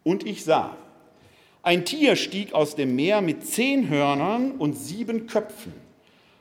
Und 0.04 0.26
ich 0.26 0.44
sah, 0.44 0.76
ein 1.64 1.86
Tier 1.86 2.16
stieg 2.16 2.54
aus 2.54 2.76
dem 2.76 2.96
Meer 2.96 3.22
mit 3.22 3.46
zehn 3.46 3.90
Hörnern 3.90 4.52
und 4.52 4.74
sieben 4.74 5.28
Köpfen. 5.28 5.74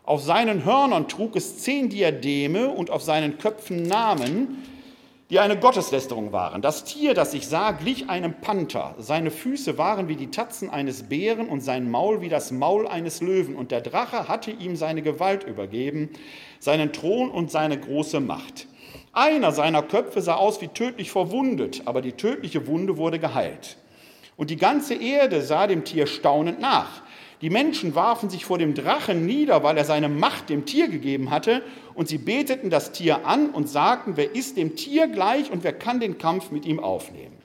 Auf 0.05 0.23
seinen 0.23 0.65
Hörnern 0.65 1.09
trug 1.09 1.37
es 1.37 1.59
zehn 1.59 1.89
Diademe 1.89 2.69
und 2.71 2.91
auf 2.91 3.03
seinen 3.03 3.39
Köpfen 3.39 3.83
Namen, 3.83 4.63
die 5.31 5.39
eine 5.39 5.57
Gotteslästerung 5.57 6.33
waren. 6.33 6.61
Das 6.61 6.83
Tier, 6.83 7.15
das 7.15 7.35
ich 7.35 7.47
sah, 7.47 7.71
glich 7.71 8.11
einem 8.11 8.41
Panther. 8.41 8.97
Seine 8.99 9.31
Füße 9.31 9.79
waren 9.79 10.09
wie 10.09 10.17
die 10.17 10.33
Tatzen 10.33 10.69
eines 10.69 11.05
Bären 11.05 11.49
und 11.49 11.61
sein 11.61 11.89
Maul 11.89 12.21
wie 12.21 12.29
das 12.29 12.51
Maul 12.51 12.89
eines 12.89 13.21
Löwen. 13.21 13.55
Und 13.55 13.71
der 13.71 13.81
Drache 13.81 14.27
hatte 14.27 14.51
ihm 14.51 14.75
seine 14.75 15.03
Gewalt 15.03 15.45
übergeben, 15.45 16.11
seinen 16.59 16.93
Thron 16.93 17.31
und 17.31 17.53
seine 17.53 17.79
große 17.79 18.19
Macht. 18.19 18.67
Einer 19.13 19.53
seiner 19.53 19.83
Köpfe 19.83 20.21
sah 20.21 20.35
aus 20.35 20.61
wie 20.61 20.69
tödlich 20.69 21.13
verwundet, 21.13 21.83
aber 21.85 22.03
die 22.03 22.13
tödliche 22.13 22.67
Wunde 22.67 22.97
wurde 22.97 23.21
geheilt. 23.21 23.77
Und 24.37 24.51
die 24.51 24.57
ganze 24.57 24.95
Erde 24.95 25.43
sah 25.43 25.69
dem 25.69 25.85
Tier 25.85 26.09
staunend 26.09 26.61
nach. 26.61 27.03
Die 27.41 27.49
Menschen 27.51 27.95
warfen 27.95 28.29
sich 28.29 28.45
vor 28.45 28.59
dem 28.59 28.75
Drachen 28.75 29.25
nieder, 29.25 29.63
weil 29.63 29.79
er 29.79 29.85
seine 29.85 30.11
Macht 30.11 30.51
dem 30.51 30.67
Tier 30.67 30.89
gegeben 30.89 31.31
hatte, 31.31 31.63
und 31.95 32.07
sie 32.09 32.19
beteten 32.19 32.69
das 32.69 32.93
Tier 32.93 33.27
an 33.27 33.51
und 33.51 33.69
sagten, 33.69 34.17
wer 34.17 34.35
ist 34.35 34.59
dem 34.59 34.77
Tier 34.77 35.09
gleich 35.09 35.51
und 35.51 35.65
wer 35.65 35.73
kann 35.73 36.01
den 36.01 36.19
Kampf 36.19 36.51
mit 36.51 36.67
ihm 36.67 36.81
aufnehmen. 36.81 37.37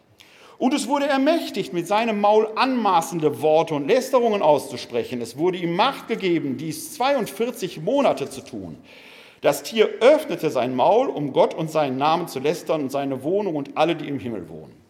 Und 0.57 0.73
es 0.73 0.87
wurde 0.87 1.07
ermächtigt, 1.07 1.73
mit 1.73 1.87
seinem 1.87 2.21
Maul 2.21 2.47
anmaßende 2.55 3.41
Worte 3.41 3.73
und 3.73 3.87
Lästerungen 3.87 4.41
auszusprechen. 4.41 5.21
Es 5.21 5.37
wurde 5.37 5.57
ihm 5.57 5.75
Macht 5.75 6.07
gegeben, 6.07 6.57
dies 6.57 6.93
42 6.95 7.81
Monate 7.81 8.29
zu 8.29 8.41
tun. 8.41 8.77
Das 9.41 9.63
Tier 9.63 9.89
öffnete 9.99 10.49
sein 10.49 10.75
Maul, 10.75 11.07
um 11.07 11.33
Gott 11.33 11.53
und 11.53 11.69
seinen 11.69 11.97
Namen 11.97 12.27
zu 12.27 12.39
lästern 12.39 12.83
und 12.83 12.89
seine 12.89 13.23
Wohnung 13.23 13.55
und 13.55 13.77
alle, 13.77 13.95
die 13.95 14.07
im 14.07 14.19
Himmel 14.19 14.49
wohnen. 14.49 14.84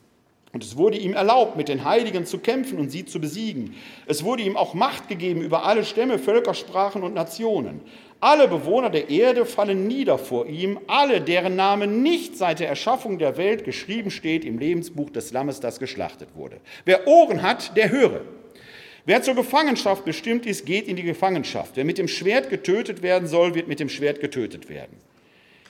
Und 0.56 0.64
es 0.64 0.78
wurde 0.78 0.98
ihm 0.98 1.12
erlaubt, 1.12 1.58
mit 1.58 1.68
den 1.68 1.84
Heiligen 1.84 2.26
zu 2.26 2.38
kämpfen 2.38 2.80
und 2.80 2.90
sie 2.90 3.04
zu 3.04 3.20
besiegen. 3.20 3.76
Es 4.06 4.24
wurde 4.24 4.44
ihm 4.44 4.56
auch 4.56 4.74
Macht 4.74 5.10
gegeben 5.10 5.42
über 5.42 5.66
alle 5.66 5.84
Stämme, 5.84 6.18
Völker, 6.18 6.54
Sprachen 6.54 7.04
und 7.04 7.14
Nationen. 7.14 7.82
Alle 8.22 8.48
Bewohner 8.48 8.90
der 8.90 9.10
Erde 9.10 9.46
fallen 9.46 9.86
nieder 9.86 10.18
vor 10.18 10.48
ihm, 10.48 10.80
alle, 10.88 11.20
deren 11.20 11.58
Name 11.58 11.88
nicht 11.88 12.38
seit 12.38 12.62
der 12.62 12.70
Erschaffung 12.70 13.18
der 13.20 13.36
Welt 13.36 13.66
geschrieben 13.66 14.12
steht 14.12 14.46
im 14.46 14.58
Lebensbuch 14.58 15.10
des 15.10 15.34
Lammes, 15.34 15.60
das 15.60 15.78
geschlachtet 15.78 16.30
wurde. 16.36 16.62
Wer 16.86 17.06
Ohren 17.06 17.42
hat, 17.42 17.76
der 17.76 17.90
höre. 17.90 18.22
Wer 19.04 19.22
zur 19.24 19.36
Gefangenschaft 19.36 20.06
bestimmt 20.06 20.46
ist, 20.46 20.66
geht 20.66 20.88
in 20.88 20.96
die 20.96 21.04
Gefangenschaft. 21.04 21.72
Wer 21.76 21.84
mit 21.84 21.98
dem 21.98 22.08
Schwert 22.08 22.50
getötet 22.50 23.02
werden 23.02 23.28
soll, 23.28 23.56
wird 23.56 23.68
mit 23.68 23.82
dem 23.82 23.90
Schwert 23.90 24.22
getötet 24.22 24.70
werden. 24.70 24.96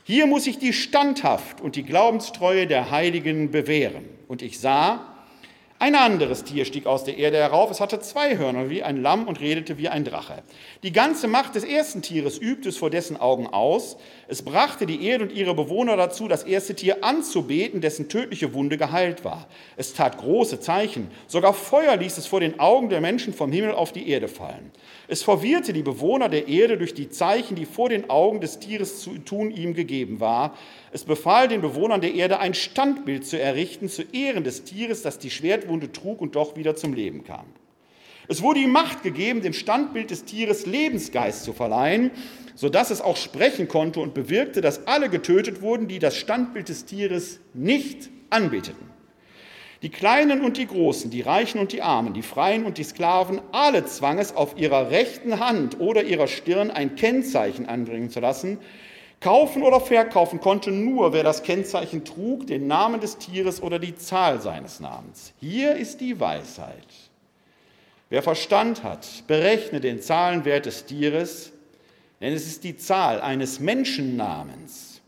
Hier 0.08 0.28
muss 0.28 0.46
ich 0.46 0.60
die 0.60 0.72
Standhaft 0.72 1.62
und 1.62 1.76
die 1.76 1.82
Glaubenstreue 1.82 2.68
der 2.68 2.92
Heiligen 2.92 3.50
bewähren. 3.50 4.06
Und 4.28 4.44
ich 4.44 4.60
sah, 4.60 5.15
ein 5.78 5.94
anderes 5.96 6.46
Tier 6.46 6.64
stieg 6.64 6.86
aus 6.86 7.04
der 7.04 7.18
Erde 7.18 7.36
herauf. 7.36 7.70
Es 7.70 7.82
hatte 7.82 8.00
zwei 8.00 8.38
Hörner 8.38 8.70
wie 8.70 8.82
ein 8.82 9.02
Lamm 9.02 9.28
und 9.28 9.42
redete 9.42 9.78
wie 9.78 9.90
ein 9.90 10.06
Drache. 10.06 10.42
Die 10.84 10.94
ganze 10.94 11.28
Macht 11.28 11.56
des 11.56 11.66
ersten 11.66 12.02
Tieres 12.02 12.38
übte 12.38 12.70
es 12.70 12.78
vor 12.78 12.90
dessen 12.90 13.18
Augen 13.18 13.48
aus. 13.48 13.98
Es 14.30 14.42
brachte 14.42 14.86
die 14.86 15.06
Erde 15.06 15.26
und 15.26 15.34
ihre 15.34 15.54
Bewohner 15.54 15.98
dazu, 15.98 16.30
das 16.30 16.44
erste 16.44 16.76
Tier 16.76 17.04
anzubeten, 17.04 17.82
dessen 17.82 18.08
tödliche 18.08 18.54
Wunde 18.54 18.78
geheilt 18.78 19.26
war. 19.26 19.48
Es 19.76 19.94
tat 19.94 20.18
große 20.18 20.62
Zeichen. 20.62 21.12
Sogar 21.28 21.54
Feuer 21.54 21.98
ließ 21.98 22.18
es 22.18 22.26
vor 22.26 22.40
den 22.40 22.58
Augen 22.58 22.88
der 22.88 23.02
Menschen 23.02 23.34
vom 23.34 23.52
Himmel 23.52 23.74
auf 23.74 23.92
die 23.92 24.10
Erde 24.10 24.30
fallen. 24.30 24.72
Es 25.10 25.24
verwirrte 25.24 25.74
die 25.74 25.84
Bewohner 25.84 26.30
der 26.30 26.48
Erde 26.48 26.78
durch 26.78 26.94
die 26.94 27.10
Zeichen, 27.10 27.56
die 27.56 27.66
vor 27.66 27.90
den 27.90 28.10
Augen 28.10 28.40
des 28.40 28.60
Tieres 28.60 29.02
zu 29.02 29.18
tun 29.18 29.52
ihm 29.52 29.74
gegeben 29.74 30.22
war. 30.22 30.56
Es 30.96 31.04
befahl 31.04 31.50
den 31.50 31.60
Bewohnern 31.60 32.00
der 32.00 32.14
Erde, 32.14 32.40
ein 32.40 32.54
Standbild 32.54 33.26
zu 33.26 33.38
errichten 33.38 33.90
zu 33.90 34.04
Ehren 34.14 34.46
des 34.46 34.64
Tieres, 34.64 35.02
das 35.02 35.20
die 35.20 35.30
Schwertwunde 35.30 35.92
trug 35.92 36.22
und 36.22 36.38
doch 36.38 36.56
wieder 36.56 36.78
zum 36.78 36.94
Leben 36.94 37.26
kam. 37.26 37.44
Es 38.30 38.42
wurde 38.42 38.62
ihm 38.62 38.72
Macht 38.72 39.04
gegeben, 39.04 39.42
dem 39.42 39.52
Standbild 39.52 40.10
des 40.10 40.24
Tieres 40.24 40.66
Lebensgeist 40.66 41.44
zu 41.44 41.52
verleihen, 41.52 42.12
sodass 42.56 42.92
es 42.92 43.02
auch 43.02 43.18
sprechen 43.18 43.68
konnte 43.68 44.00
und 44.00 44.14
bewirkte, 44.14 44.62
dass 44.62 44.88
alle 44.88 45.10
getötet 45.10 45.62
wurden, 45.62 45.90
die 45.90 46.00
das 46.00 46.16
Standbild 46.16 46.70
des 46.70 46.86
Tieres 46.86 47.42
nicht 47.54 48.10
anbeteten. 48.30 48.90
Die 49.82 49.90
Kleinen 49.90 50.46
und 50.46 50.56
die 50.56 50.66
Großen, 50.66 51.12
die 51.12 51.20
Reichen 51.20 51.60
und 51.60 51.74
die 51.74 51.82
Armen, 51.82 52.14
die 52.14 52.22
Freien 52.22 52.64
und 52.64 52.78
die 52.78 52.86
Sklaven, 52.86 53.42
alle 53.52 53.84
zwang 53.84 54.18
es, 54.18 54.34
auf 54.34 54.58
ihrer 54.58 54.92
rechten 54.92 55.42
Hand 55.42 55.82
oder 55.82 56.04
ihrer 56.06 56.28
Stirn 56.28 56.72
ein 56.72 56.96
Kennzeichen 56.96 57.66
anbringen 57.66 58.10
zu 58.10 58.22
lassen. 58.22 58.60
Kaufen 59.26 59.64
oder 59.64 59.82
verkaufen 59.82 60.40
konnte 60.40 60.70
nur, 60.70 61.12
wer 61.12 61.24
das 61.24 61.42
Kennzeichen 61.42 62.06
trug, 62.06 62.46
den 62.46 62.68
Namen 62.68 63.02
des 63.02 63.18
Tieres 63.18 63.60
oder 63.60 63.80
die 63.80 63.96
Zahl 63.96 64.40
seines 64.40 64.80
Namens. 64.80 65.34
Hier 65.40 65.76
ist 65.76 66.00
die 66.00 66.20
Weisheit. 66.20 66.86
Wer 68.12 68.22
Verstand 68.22 68.84
hat, 68.84 69.24
berechne 69.26 69.80
den 69.82 70.00
Zahlenwert 70.00 70.68
des 70.68 70.86
Tieres, 70.86 71.52
denn 72.22 72.34
es 72.34 72.46
ist 72.46 72.64
die 72.64 72.78
Zahl 72.78 73.20
eines 73.20 73.60
Menschennamens. 73.60 75.02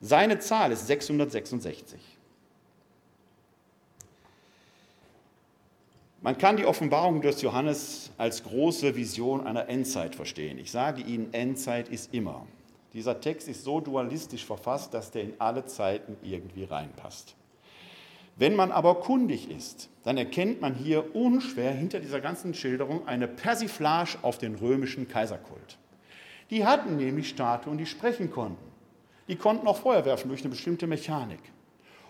Seine 0.00 0.40
Zahl 0.40 0.72
ist 0.72 0.88
666. 0.88 2.00
Man 6.22 6.36
kann 6.36 6.56
die 6.56 6.66
Offenbarung 6.66 7.20
des 7.20 7.40
Johannes 7.40 8.10
als 8.18 8.42
große 8.42 8.96
Vision 8.96 9.46
einer 9.46 9.68
Endzeit 9.68 10.16
verstehen. 10.16 10.58
Ich 10.58 10.72
sage 10.72 11.02
Ihnen, 11.02 11.32
Endzeit 11.32 11.88
ist 11.88 12.12
immer. 12.12 12.48
Dieser 12.92 13.20
Text 13.20 13.48
ist 13.48 13.64
so 13.64 13.80
dualistisch 13.80 14.44
verfasst, 14.44 14.92
dass 14.94 15.10
der 15.10 15.22
in 15.22 15.34
alle 15.38 15.64
Zeiten 15.66 16.16
irgendwie 16.22 16.64
reinpasst. 16.64 17.36
Wenn 18.36 18.56
man 18.56 18.72
aber 18.72 18.96
kundig 18.96 19.50
ist, 19.50 19.90
dann 20.02 20.16
erkennt 20.16 20.60
man 20.60 20.74
hier 20.74 21.14
unschwer 21.14 21.72
hinter 21.72 22.00
dieser 22.00 22.20
ganzen 22.20 22.54
Schilderung 22.54 23.06
eine 23.06 23.28
Persiflage 23.28 24.16
auf 24.22 24.38
den 24.38 24.54
römischen 24.54 25.08
Kaiserkult. 25.08 25.78
Die 26.48 26.64
hatten 26.64 26.96
nämlich 26.96 27.28
Statuen, 27.28 27.78
die 27.78 27.86
sprechen 27.86 28.30
konnten. 28.30 28.64
Die 29.28 29.36
konnten 29.36 29.68
auch 29.68 29.76
Feuer 29.76 30.04
werfen 30.04 30.28
durch 30.28 30.40
eine 30.40 30.50
bestimmte 30.50 30.86
Mechanik. 30.86 31.40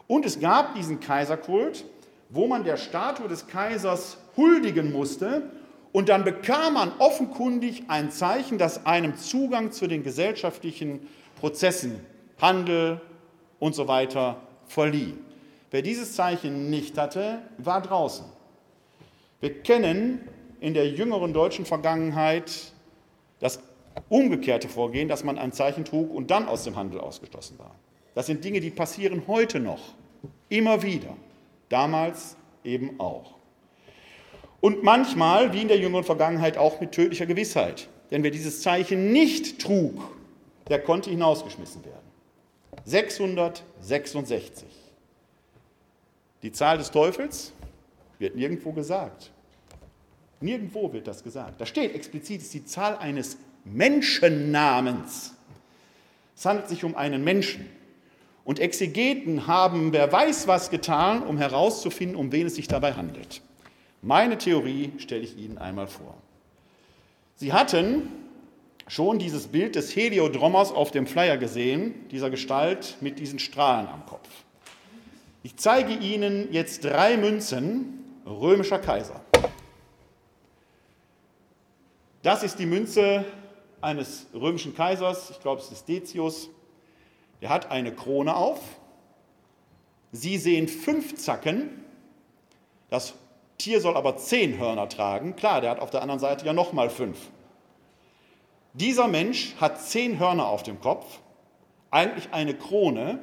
Und 0.07 0.25
es 0.25 0.41
gab 0.41 0.75
diesen 0.75 1.01
Kaiserkult, 1.01 1.85
wo 2.31 2.47
man 2.47 2.65
der 2.65 2.77
Statue 2.77 3.29
des 3.29 3.47
Kaisers 3.47 4.17
huldigen 4.37 4.93
musste 4.93 5.51
und 5.93 6.09
dann 6.09 6.25
bekam 6.25 6.75
man 6.75 6.93
offenkundig 6.99 7.85
ein 7.89 8.11
Zeichen, 8.11 8.59
das 8.59 8.87
einem 8.87 9.17
Zugang 9.17 9.73
zu 9.73 9.87
den 9.87 10.03
gesellschaftlichen 10.03 11.07
Prozessen, 11.41 12.01
Handel 12.41 13.01
und 13.59 13.75
so 13.75 13.89
weiter 13.89 14.41
verlieh. 14.67 15.15
Wer 15.71 15.83
dieses 15.83 16.15
Zeichen 16.15 16.71
nicht 16.71 16.97
hatte, 16.99 17.39
war 17.59 17.81
draußen. 17.81 18.25
Wir 19.41 19.63
kennen 19.63 20.21
in 20.61 20.75
der 20.75 20.89
jüngeren 20.89 21.33
deutschen 21.33 21.65
Vergangenheit 21.65 22.73
das 23.39 23.61
umgekehrte 24.09 24.69
Vorgehen, 24.69 25.09
dass 25.09 25.25
man 25.25 25.39
ein 25.39 25.53
Zeichen 25.53 25.85
trug 25.85 26.15
und 26.15 26.31
dann 26.31 26.47
aus 26.47 26.65
dem 26.65 26.77
Handel 26.77 27.01
ausgeschlossen 27.01 27.59
war. 27.59 27.75
Das 28.15 28.27
sind 28.27 28.45
Dinge, 28.45 28.61
die 28.61 28.71
passieren 28.71 29.23
heute 29.27 29.61
noch, 29.61 29.81
immer 30.49 30.83
wieder 30.83 31.17
damals 31.69 32.37
eben 32.65 32.99
auch. 33.01 33.40
Und 34.61 34.83
manchmal, 34.83 35.53
wie 35.53 35.63
in 35.63 35.69
der 35.69 35.79
jüngeren 35.79 36.05
Vergangenheit, 36.05 36.59
auch 36.59 36.81
mit 36.81 36.93
tödlicher 36.93 37.27
Gewissheit. 37.27 37.89
Denn 38.11 38.23
wer 38.23 38.31
dieses 38.31 38.63
Zeichen 38.63 39.13
nicht 39.13 39.61
trug, 39.61 40.03
der 40.69 40.81
konnte 40.81 41.11
hinausgeschmissen 41.11 41.85
werden. 41.85 41.99
666. 42.85 44.69
Die 46.43 46.53
Zahl 46.53 46.79
des 46.79 46.91
Teufels 46.91 47.53
wird 48.19 48.37
nirgendwo 48.37 48.73
gesagt. 48.73 49.31
Nirgendwo 50.41 50.93
wird 50.93 51.07
das 51.07 51.23
gesagt. 51.23 51.61
Da 51.61 51.67
steht 51.67 51.95
explizit, 51.95 52.41
es 52.41 52.47
ist 52.47 52.55
die 52.55 52.65
Zahl 52.65 52.97
eines 52.97 53.37
Menschennamens. 53.65 55.35
Es 56.35 56.47
handelt 56.47 56.69
sich 56.69 56.85
um 56.85 56.97
einen 56.97 57.23
Menschen. 57.23 57.67
Und 58.45 58.59
Exegeten 58.59 59.47
haben 59.47 59.93
wer 59.93 60.11
weiß 60.11 60.47
was 60.47 60.71
getan, 60.71 61.23
um 61.23 61.37
herauszufinden, 61.37 62.17
um 62.17 62.33
wen 62.33 62.47
es 62.47 62.55
sich 62.55 62.69
dabei 62.69 62.95
handelt. 62.95 63.43
Meine 64.03 64.39
Theorie 64.39 64.93
stelle 64.99 65.23
ich 65.23 65.37
Ihnen 65.37 65.59
einmal 65.59 65.87
vor. 65.87 66.15
Sie 67.37 67.53
hatten 67.53 68.09
schon 68.87 69.19
dieses 69.19 69.49
Bild 69.49 69.77
des 69.77 69.95
Heliodromos 69.95 70.73
auf 70.73 70.91
dem 70.91 71.07
Flyer 71.07 71.37
gesehen, 71.37 72.09
dieser 72.09 72.31
Gestalt 72.31 72.97
mit 73.01 73.19
diesen 73.19 73.39
Strahlen 73.39 73.89
am 73.89 74.05
Kopf. 74.07 74.29
Ich 75.43 75.57
zeige 75.57 75.93
Ihnen 75.93 76.53
jetzt 76.53 76.85
drei 76.85 77.17
Münzen 77.17 78.05
römischer 78.27 78.79
Kaiser. 78.79 79.21
Das 82.23 82.43
ist 82.43 82.59
die 82.59 82.67
Münze 82.67 83.25
eines 83.81 84.27
römischen 84.35 84.75
Kaisers, 84.75 85.31
ich 85.31 85.41
glaube 85.41 85.63
es 85.63 85.71
ist 85.71 85.89
Decius, 85.89 86.51
der 87.41 87.49
hat 87.49 87.71
eine 87.71 87.95
Krone 87.95 88.37
auf. 88.37 88.61
Sie 90.13 90.37
sehen 90.37 90.69
fünf 90.69 91.17
Zacken. 91.17 91.85
Das 92.91 93.15
Tier 93.61 93.81
soll 93.83 93.95
aber 93.95 94.17
zehn 94.17 94.59
Hörner 94.59 94.89
tragen. 94.89 95.37
Klar, 95.37 95.61
der 95.61 95.71
hat 95.71 95.81
auf 95.81 95.91
der 95.91 96.01
anderen 96.01 96.19
Seite 96.19 96.47
ja 96.47 96.55
nochmal 96.55 96.89
fünf. 96.89 97.19
Dieser 98.73 99.07
Mensch 99.07 99.55
hat 99.61 99.83
zehn 99.83 100.19
Hörner 100.19 100.47
auf 100.47 100.63
dem 100.63 100.81
Kopf, 100.81 101.19
eigentlich 101.91 102.29
eine 102.33 102.55
Krone 102.55 103.19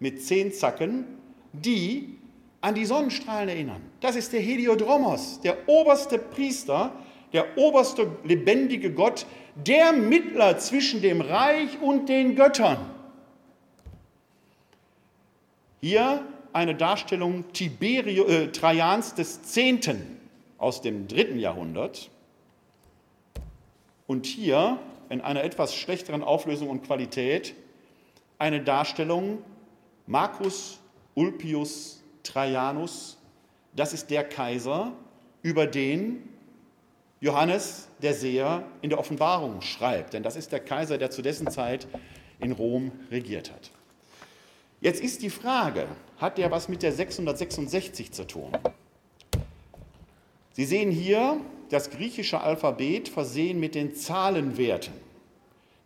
mit 0.00 0.22
zehn 0.22 0.52
Zacken, 0.52 1.04
die 1.52 2.18
an 2.62 2.74
die 2.74 2.84
Sonnenstrahlen 2.84 3.48
erinnern. 3.48 3.80
Das 4.00 4.16
ist 4.16 4.32
der 4.32 4.40
Heliodromos, 4.40 5.40
der 5.40 5.68
oberste 5.68 6.18
Priester, 6.18 6.92
der 7.32 7.56
oberste 7.56 8.10
lebendige 8.24 8.92
Gott, 8.92 9.24
der 9.54 9.92
Mittler 9.92 10.58
zwischen 10.58 11.00
dem 11.00 11.20
Reich 11.20 11.80
und 11.80 12.08
den 12.08 12.34
Göttern. 12.34 12.78
Hier 15.80 16.26
eine 16.56 16.74
Darstellung 16.74 17.52
Tiberio, 17.52 18.24
äh, 18.24 18.50
Trajans 18.50 19.14
des 19.14 19.42
Zehnten 19.42 20.18
aus 20.56 20.80
dem 20.80 21.06
dritten 21.06 21.38
Jahrhundert. 21.38 22.08
Und 24.06 24.24
hier 24.24 24.78
in 25.10 25.20
einer 25.20 25.44
etwas 25.44 25.74
schlechteren 25.74 26.24
Auflösung 26.24 26.70
und 26.70 26.82
Qualität 26.82 27.54
eine 28.38 28.62
Darstellung 28.62 29.42
Marcus 30.06 30.80
Ulpius 31.14 32.02
Trajanus. 32.22 33.18
Das 33.74 33.92
ist 33.92 34.08
der 34.10 34.24
Kaiser, 34.24 34.92
über 35.42 35.66
den 35.66 36.26
Johannes 37.20 37.88
der 38.00 38.14
Seher 38.14 38.64
in 38.80 38.88
der 38.88 38.98
Offenbarung 38.98 39.60
schreibt. 39.60 40.14
Denn 40.14 40.22
das 40.22 40.36
ist 40.36 40.52
der 40.52 40.60
Kaiser, 40.60 40.96
der 40.96 41.10
zu 41.10 41.20
dessen 41.20 41.50
Zeit 41.50 41.86
in 42.40 42.52
Rom 42.52 42.92
regiert 43.10 43.52
hat. 43.52 43.70
Jetzt 44.80 45.02
ist 45.02 45.20
die 45.20 45.30
Frage, 45.30 45.86
hat 46.18 46.38
der 46.38 46.50
was 46.50 46.68
mit 46.68 46.82
der 46.82 46.92
666 46.92 48.12
zu 48.12 48.26
tun? 48.26 48.52
Sie 50.52 50.64
sehen 50.64 50.90
hier 50.90 51.38
das 51.70 51.90
griechische 51.90 52.40
Alphabet 52.40 53.08
versehen 53.08 53.60
mit 53.60 53.74
den 53.74 53.94
Zahlenwerten. 53.94 54.94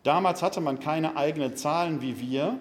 Damals 0.03 0.43
hatte 0.43 0.61
man 0.61 0.79
keine 0.79 1.17
eigenen 1.17 1.57
Zahlen 1.57 2.01
wie 2.01 2.21
wir, 2.21 2.59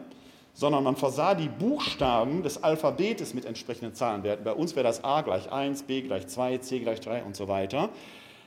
sondern 0.53 0.83
man 0.83 0.95
versah 0.95 1.35
die 1.35 1.47
Buchstaben 1.47 2.43
des 2.43 2.63
Alphabetes 2.63 3.33
mit 3.33 3.45
entsprechenden 3.45 3.93
Zahlenwerten. 3.93 4.43
Bei 4.43 4.53
uns 4.53 4.75
wäre 4.75 4.83
das 4.83 5.03
A 5.03 5.21
gleich 5.21 5.51
1, 5.51 5.83
B 5.83 6.01
gleich 6.01 6.27
2, 6.27 6.57
C 6.57 6.79
gleich 6.79 6.99
3 6.99 7.23
und 7.23 7.35
so 7.35 7.47
weiter. 7.47 7.89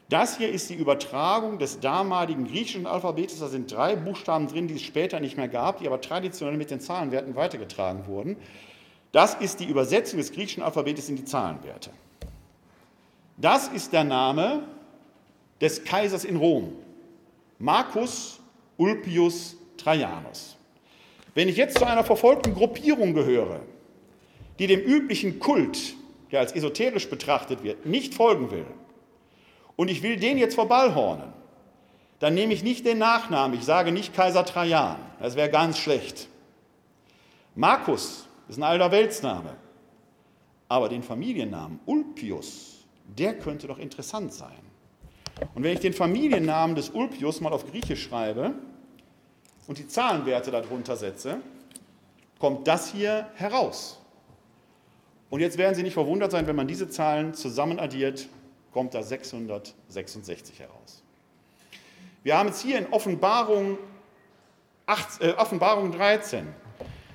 Das 0.08 0.36
hier 0.36 0.50
ist 0.50 0.68
die 0.68 0.74
Übertragung 0.74 1.58
des 1.58 1.80
damaligen 1.80 2.46
griechischen 2.46 2.86
Alphabetes. 2.86 3.38
Da 3.38 3.48
sind 3.48 3.72
drei 3.72 3.96
Buchstaben 3.96 4.46
drin, 4.46 4.68
die 4.68 4.74
es 4.74 4.82
später 4.82 5.20
nicht 5.20 5.38
mehr 5.38 5.48
gab, 5.48 5.78
die 5.78 5.86
aber 5.86 6.02
traditionell 6.02 6.58
mit 6.58 6.70
den 6.70 6.80
Zahlenwerten 6.80 7.34
weitergetragen 7.34 8.06
wurden. 8.06 8.36
Das 9.12 9.34
ist 9.34 9.60
die 9.60 9.66
Übersetzung 9.66 10.18
des 10.18 10.32
griechischen 10.32 10.62
Alphabetes 10.62 11.08
in 11.08 11.16
die 11.16 11.24
Zahlenwerte. 11.24 11.90
Das 13.36 13.68
ist 13.68 13.92
der 13.92 14.04
Name 14.04 14.62
des 15.60 15.84
Kaisers 15.84 16.24
in 16.24 16.36
Rom, 16.36 16.72
Marcus 17.58 18.40
Ulpius 18.78 19.56
Trajanus. 19.76 20.56
Wenn 21.34 21.48
ich 21.48 21.56
jetzt 21.56 21.78
zu 21.78 21.86
einer 21.86 22.04
verfolgten 22.04 22.54
Gruppierung 22.54 23.14
gehöre, 23.14 23.60
die 24.58 24.66
dem 24.66 24.80
üblichen 24.80 25.38
Kult, 25.38 25.94
der 26.30 26.40
als 26.40 26.52
esoterisch 26.52 27.08
betrachtet 27.08 27.62
wird, 27.62 27.86
nicht 27.86 28.14
folgen 28.14 28.50
will, 28.50 28.66
und 29.76 29.88
ich 29.88 30.02
will 30.02 30.16
den 30.16 30.38
jetzt 30.38 30.54
verballhornen, 30.54 31.32
dann 32.18 32.34
nehme 32.34 32.54
ich 32.54 32.62
nicht 32.62 32.86
den 32.86 32.98
Nachnamen, 32.98 33.58
ich 33.58 33.64
sage 33.64 33.92
nicht 33.92 34.14
Kaiser 34.14 34.44
Trajan, 34.44 34.96
das 35.20 35.36
wäre 35.36 35.50
ganz 35.50 35.78
schlecht. 35.78 36.28
Markus 37.54 38.26
ist 38.52 38.58
ein 38.58 38.64
alter 38.64 38.90
Weltsname, 38.90 39.56
aber 40.68 40.88
den 40.88 41.02
Familiennamen 41.02 41.80
Ulpius, 41.86 42.84
der 43.06 43.38
könnte 43.38 43.66
doch 43.66 43.78
interessant 43.78 44.32
sein. 44.32 44.58
Und 45.54 45.62
wenn 45.62 45.72
ich 45.72 45.80
den 45.80 45.92
Familiennamen 45.92 46.76
des 46.76 46.90
Ulpius 46.90 47.40
mal 47.40 47.52
auf 47.52 47.70
Griechisch 47.70 48.04
schreibe 48.04 48.54
und 49.66 49.78
die 49.78 49.88
Zahlenwerte 49.88 50.50
darunter 50.50 50.96
setze, 50.96 51.40
kommt 52.38 52.66
das 52.66 52.92
hier 52.92 53.28
heraus. 53.34 54.00
Und 55.30 55.40
jetzt 55.40 55.56
werden 55.56 55.74
Sie 55.74 55.82
nicht 55.82 55.94
verwundert 55.94 56.30
sein, 56.30 56.46
wenn 56.46 56.56
man 56.56 56.68
diese 56.68 56.90
Zahlen 56.90 57.34
zusammen 57.34 57.78
addiert, 57.78 58.28
kommt 58.72 58.94
da 58.94 59.02
666 59.02 60.60
heraus. 60.60 61.02
Wir 62.22 62.36
haben 62.36 62.50
es 62.50 62.60
hier 62.60 62.78
in 62.78 62.86
Offenbarung, 62.92 63.78
8, 64.86 65.22
äh, 65.22 65.32
Offenbarung 65.32 65.92
13 65.92 66.46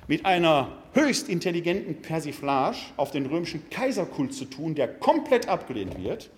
mit 0.08 0.26
einer 0.26 0.72
höchst 0.98 1.28
intelligenten 1.28 2.02
Persiflage 2.02 2.78
auf 2.96 3.10
den 3.10 3.26
römischen 3.26 3.68
Kaiserkult 3.70 4.34
zu 4.34 4.44
tun, 4.44 4.74
der 4.74 4.88
komplett 4.88 5.48
abgelehnt 5.48 6.02
wird, 6.02 6.30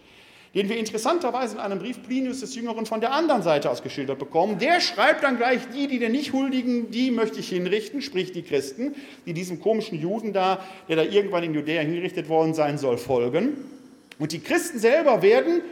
den 0.55 0.69
wir 0.69 0.77
interessanterweise 0.77 1.55
in 1.55 1.61
einem 1.61 1.79
Brief 1.79 2.03
Plinius 2.03 2.41
des 2.41 2.55
Jüngeren 2.55 2.85
von 2.85 3.01
der 3.01 3.13
anderen 3.13 3.43
Seite 3.43 3.71
aus 3.71 3.83
geschildert 3.83 4.19
bekommen. 4.19 4.59
Der 4.59 4.81
schreibt 4.81 5.23
dann 5.23 5.37
gleich, 5.37 5.61
die, 5.75 5.87
die 5.87 5.99
den 5.99 6.13
nicht 6.13 6.33
huldigen, 6.33 6.91
die 6.91 7.11
möchte 7.11 7.41
ich 7.41 7.49
hinrichten, 7.49 8.03
sprich 8.03 8.33
die 8.33 8.43
Christen, 8.43 8.95
die 9.27 9.33
diesem 9.33 9.61
komischen 9.61 9.99
Juden 9.99 10.33
da, 10.33 10.65
der 10.89 10.97
da 10.97 11.03
irgendwann 11.03 11.45
in 11.45 11.55
Judäa 11.55 11.83
hingerichtet 11.83 12.29
worden 12.29 12.53
sein 12.55 12.79
soll, 12.79 12.99
folgen. 12.99 13.57
Und 14.19 14.33
die 14.33 14.41
Christen 14.41 14.79
selber 14.79 15.23
werden 15.23 15.63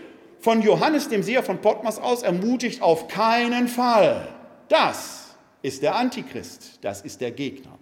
von 0.40 0.62
Johannes 0.62 1.08
dem 1.08 1.22
Seher 1.22 1.42
von 1.42 1.58
Potmas 1.58 1.98
aus 1.98 2.22
ermutigt, 2.22 2.80
auf 2.80 3.08
keinen 3.08 3.68
Fall. 3.68 4.28
Das 4.68 5.36
ist 5.62 5.82
der 5.82 5.96
Antichrist, 5.96 6.78
das 6.80 7.02
ist 7.02 7.20
der 7.20 7.32
Gegner. 7.32 7.77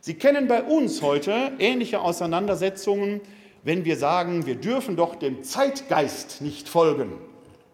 Sie 0.00 0.14
kennen 0.14 0.48
bei 0.48 0.62
uns 0.62 1.02
heute 1.02 1.52
ähnliche 1.58 2.00
Auseinandersetzungen, 2.00 3.20
wenn 3.62 3.84
wir 3.84 3.96
sagen, 3.96 4.46
wir 4.46 4.54
dürfen 4.54 4.96
doch 4.96 5.14
dem 5.14 5.42
Zeitgeist 5.42 6.40
nicht 6.40 6.68
folgen. 6.68 7.12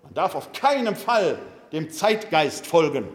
Man 0.03 0.15
darf 0.15 0.35
auf 0.35 0.53
keinen 0.53 0.97
Fall 0.97 1.39
dem 1.73 1.91
Zeitgeist 1.91 2.67
folgen. 2.67 3.07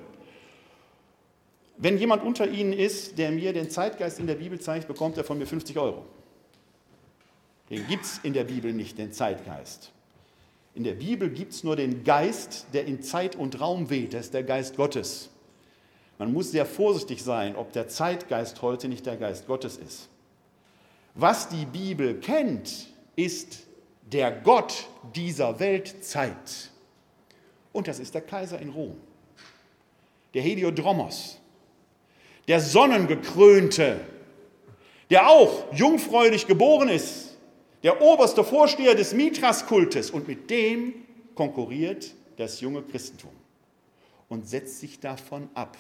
Wenn 1.77 1.97
jemand 1.97 2.23
unter 2.23 2.47
Ihnen 2.47 2.73
ist, 2.73 3.17
der 3.17 3.31
mir 3.31 3.53
den 3.53 3.69
Zeitgeist 3.69 4.19
in 4.19 4.27
der 4.27 4.35
Bibel 4.35 4.61
zeigt, 4.61 4.87
bekommt 4.87 5.17
er 5.17 5.23
von 5.23 5.37
mir 5.37 5.47
50 5.47 5.77
Euro. 5.77 6.05
Den 7.69 7.87
gibt 7.87 8.05
es 8.05 8.19
in 8.19 8.33
der 8.33 8.43
Bibel 8.43 8.71
nicht, 8.71 8.97
den 8.97 9.11
Zeitgeist. 9.11 9.91
In 10.73 10.83
der 10.83 10.93
Bibel 10.93 11.29
gibt 11.29 11.53
es 11.53 11.63
nur 11.63 11.75
den 11.75 12.03
Geist, 12.03 12.67
der 12.73 12.85
in 12.85 13.01
Zeit 13.01 13.35
und 13.35 13.59
Raum 13.59 13.89
weht. 13.89 14.13
Das 14.13 14.25
ist 14.25 14.33
der 14.33 14.43
Geist 14.43 14.77
Gottes. 14.77 15.30
Man 16.21 16.33
muss 16.33 16.51
sehr 16.51 16.67
vorsichtig 16.67 17.23
sein, 17.23 17.55
ob 17.55 17.73
der 17.73 17.87
Zeitgeist 17.87 18.61
heute 18.61 18.87
nicht 18.87 19.07
der 19.07 19.17
Geist 19.17 19.47
Gottes 19.47 19.77
ist. 19.77 20.07
Was 21.15 21.49
die 21.49 21.65
Bibel 21.65 22.19
kennt, 22.19 22.93
ist 23.15 23.61
der 24.03 24.29
Gott 24.31 24.87
dieser 25.15 25.59
Weltzeit. 25.59 26.69
Und 27.73 27.87
das 27.87 27.97
ist 27.97 28.13
der 28.13 28.21
Kaiser 28.21 28.59
in 28.59 28.69
Rom, 28.69 28.97
der 30.35 30.43
Heliodromos, 30.43 31.39
der 32.47 32.61
Sonnengekrönte, 32.61 34.01
der 35.09 35.27
auch 35.27 35.73
jungfräulich 35.73 36.45
geboren 36.45 36.89
ist 36.89 37.29
der 37.81 37.99
oberste 37.99 38.43
Vorsteher 38.43 38.93
des 38.93 39.11
Mithras-Kultes 39.13 40.11
und 40.11 40.27
mit 40.27 40.51
dem 40.51 40.93
konkurriert 41.33 42.13
das 42.37 42.61
junge 42.61 42.83
Christentum 42.83 43.31
und 44.29 44.47
setzt 44.47 44.81
sich 44.81 44.99
davon 44.99 45.49
ab. 45.55 45.75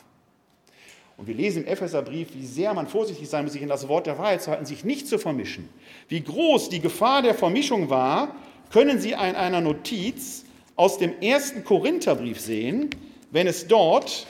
Und 1.21 1.27
wir 1.27 1.35
lesen 1.35 1.65
im 1.65 1.67
Epheserbrief, 1.67 2.29
wie 2.33 2.47
sehr 2.47 2.73
man 2.73 2.87
vorsichtig 2.87 3.29
sein 3.29 3.43
muss, 3.43 3.53
sich 3.53 3.61
in 3.61 3.69
das 3.69 3.87
Wort 3.87 4.07
der 4.07 4.17
Wahrheit 4.17 4.41
zu 4.41 4.49
halten, 4.49 4.65
sich 4.65 4.83
nicht 4.83 5.07
zu 5.07 5.19
vermischen. 5.19 5.69
Wie 6.07 6.21
groß 6.21 6.69
die 6.69 6.79
Gefahr 6.79 7.21
der 7.21 7.35
Vermischung 7.35 7.91
war, 7.91 8.33
können 8.71 8.99
Sie 8.99 9.11
in 9.11 9.17
einer 9.17 9.61
Notiz 9.61 10.45
aus 10.75 10.97
dem 10.97 11.21
ersten 11.21 11.63
Korintherbrief 11.63 12.39
sehen, 12.39 12.89
wenn 13.29 13.45
es 13.45 13.67
dort 13.67 14.25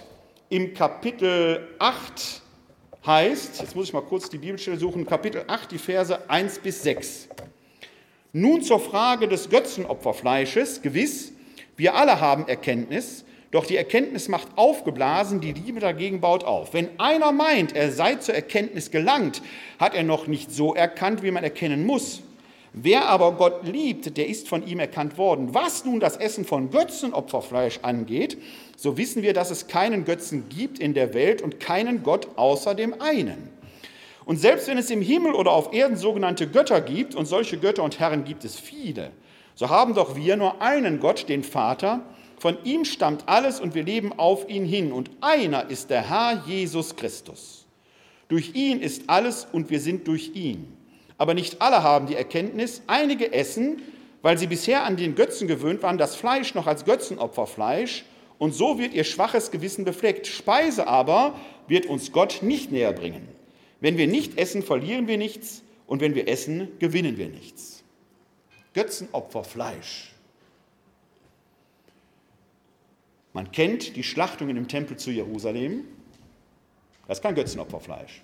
im 0.50 0.74
Kapitel 0.74 1.66
8 1.80 2.42
heißt, 3.06 3.62
jetzt 3.62 3.74
muss 3.74 3.86
ich 3.86 3.94
mal 3.94 4.02
kurz 4.02 4.30
die 4.30 4.40
Bibelstelle 4.40 4.76
suchen, 4.76 5.06
Kapitel 5.06 5.46
8, 5.48 5.72
die 5.72 5.78
Verse 5.78 6.30
1 6.30 6.60
bis 6.60 6.84
6. 6.84 7.30
Nun 8.34 8.64
zur 8.64 8.82
Frage 8.82 9.30
des 9.30 9.50
Götzenopferfleisches. 9.50 10.82
Gewiss, 10.82 11.32
wir 11.78 11.96
alle 11.96 12.20
haben 12.20 12.50
Erkenntnis, 12.50 13.24
doch 13.52 13.66
die 13.66 13.76
Erkenntnis 13.76 14.30
macht 14.30 14.48
aufgeblasen, 14.56 15.42
die 15.42 15.52
Liebe 15.52 15.82
dagegen 15.82 16.22
baut 16.22 16.46
auf. 16.46 16.74
Wenn 16.74 16.90
einer 17.00 17.34
meint, 17.34 17.76
er 17.76 17.92
sei 17.92 18.16
zur 18.16 18.34
Erkenntnis 18.34 18.92
gelangt, 18.92 19.42
hat 19.78 19.94
er 19.94 20.04
noch 20.04 20.28
nicht 20.28 20.52
so 20.52 20.74
erkannt, 20.74 21.22
wie 21.22 21.32
man 21.32 21.44
erkennen 21.44 21.86
muss. 21.86 22.22
Wer 22.74 23.10
aber 23.10 23.34
Gott 23.34 23.68
liebt, 23.68 24.16
der 24.16 24.30
ist 24.30 24.48
von 24.48 24.66
ihm 24.66 24.80
erkannt 24.80 25.18
worden. 25.18 25.54
Was 25.54 25.84
nun 25.84 26.00
das 26.00 26.16
Essen 26.16 26.46
von 26.46 26.72
Götzenopferfleisch 26.72 27.80
angeht, 27.82 28.38
so 28.78 28.98
wissen 28.98 29.22
wir, 29.22 29.34
dass 29.34 29.52
es 29.52 29.68
keinen 29.68 30.06
Götzen 30.06 30.48
gibt 30.48 30.80
in 30.80 30.94
der 30.94 31.14
Welt 31.14 31.42
und 31.42 31.60
keinen 31.60 32.02
Gott 32.04 32.30
außer 32.38 32.74
dem 32.74 33.02
einen. 33.02 33.50
Und 34.24 34.38
selbst 34.38 34.70
wenn 34.70 34.78
es 34.78 34.90
im 34.90 35.02
Himmel 35.02 35.34
oder 35.34 35.52
auf 35.52 35.74
Erden 35.74 35.98
sogenannte 35.98 36.48
Götter 36.48 36.80
gibt, 36.80 37.16
und 37.16 37.26
solche 37.26 37.58
Götter 37.58 37.84
und 37.84 38.00
Herren 38.00 38.24
gibt 38.24 38.46
es 38.46 38.58
viele, 38.58 39.12
so 39.56 39.70
haben 39.70 39.94
doch 39.94 40.16
wir 40.16 40.38
nur 40.38 40.62
einen 40.62 41.02
Gott, 41.02 41.28
den 41.28 41.44
Vater, 41.44 42.02
von 42.42 42.58
ihm 42.64 42.86
stammt 42.86 43.30
alles 43.30 43.60
und 43.60 43.76
wir 43.76 43.84
leben 43.84 44.14
auf 44.18 44.50
ihn 44.50 44.66
hin. 44.66 44.92
Und 44.92 45.12
einer 45.22 45.70
ist 45.70 45.92
der 45.92 46.10
Herr 46.10 46.44
Jesus 46.48 46.96
Christus. 46.96 47.68
Durch 48.30 48.56
ihn 48.56 48.82
ist 48.82 49.04
alles 49.06 49.46
und 49.52 49.70
wir 49.70 49.80
sind 49.80 50.08
durch 50.08 50.32
ihn. 50.34 50.76
Aber 51.20 51.36
nicht 51.36 51.62
alle 51.62 51.84
haben 51.84 52.08
die 52.08 52.16
Erkenntnis. 52.16 52.82
Einige 52.88 53.32
essen, 53.32 53.84
weil 54.24 54.40
sie 54.40 54.48
bisher 54.48 54.86
an 54.86 54.98
den 54.98 55.14
Götzen 55.14 55.48
gewöhnt 55.48 55.84
waren, 55.84 56.00
das 56.00 56.16
Fleisch 56.16 56.56
noch 56.56 56.66
als 56.66 56.84
Götzenopferfleisch. 56.84 58.06
Und 58.40 58.56
so 58.56 58.80
wird 58.80 58.96
ihr 58.96 59.04
schwaches 59.04 59.52
Gewissen 59.52 59.86
befleckt. 59.86 60.26
Speise 60.26 60.88
aber 60.88 61.40
wird 61.68 61.86
uns 61.86 62.12
Gott 62.12 62.40
nicht 62.42 62.72
näher 62.72 62.92
bringen. 62.94 63.28
Wenn 63.82 63.98
wir 63.98 64.08
nicht 64.08 64.40
essen, 64.40 64.64
verlieren 64.64 65.08
wir 65.08 65.20
nichts 65.20 65.62
und 65.86 66.02
wenn 66.02 66.16
wir 66.16 66.28
essen, 66.28 66.70
gewinnen 66.80 67.20
wir 67.20 67.30
nichts. 67.30 67.84
Götzenopfer 68.74 69.44
Fleisch. 69.44 70.12
Man 73.34 73.52
kennt 73.52 73.96
die 73.96 74.04
Schlachtungen 74.04 74.58
im 74.58 74.68
Tempel 74.68 74.98
zu 74.98 75.12
Jerusalem. 75.12 75.86
Das 77.08 77.20
ist 77.20 77.24
kein 77.24 77.36
Götzenopferfleisch. 77.36 78.24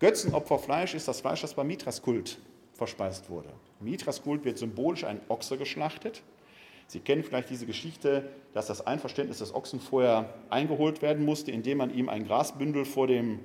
Götzenopferfleisch 0.00 0.94
ist 0.94 1.08
das 1.08 1.20
Fleisch, 1.20 1.40
das 1.40 1.54
beim 1.54 1.66
Mithraskult 1.66 2.38
verspeist 2.74 3.30
wurde. 3.30 3.48
Mithraskult 3.80 4.44
wird 4.44 4.58
symbolisch 4.58 5.04
ein 5.04 5.20
Ochse 5.28 5.58
geschlachtet. 5.58 6.22
Sie 6.86 7.00
kennen 7.00 7.22
vielleicht 7.22 7.50
diese 7.50 7.66
Geschichte, 7.66 8.30
dass 8.54 8.66
das 8.66 8.86
Einverständnis 8.86 9.38
des 9.38 9.54
Ochsen 9.54 9.80
vorher 9.80 10.32
eingeholt 10.48 11.02
werden 11.02 11.24
musste, 11.24 11.50
indem 11.50 11.78
man 11.78 11.92
ihm 11.92 12.08
ein 12.08 12.26
Grasbündel 12.26 12.84
vor 12.84 13.06
dem 13.06 13.40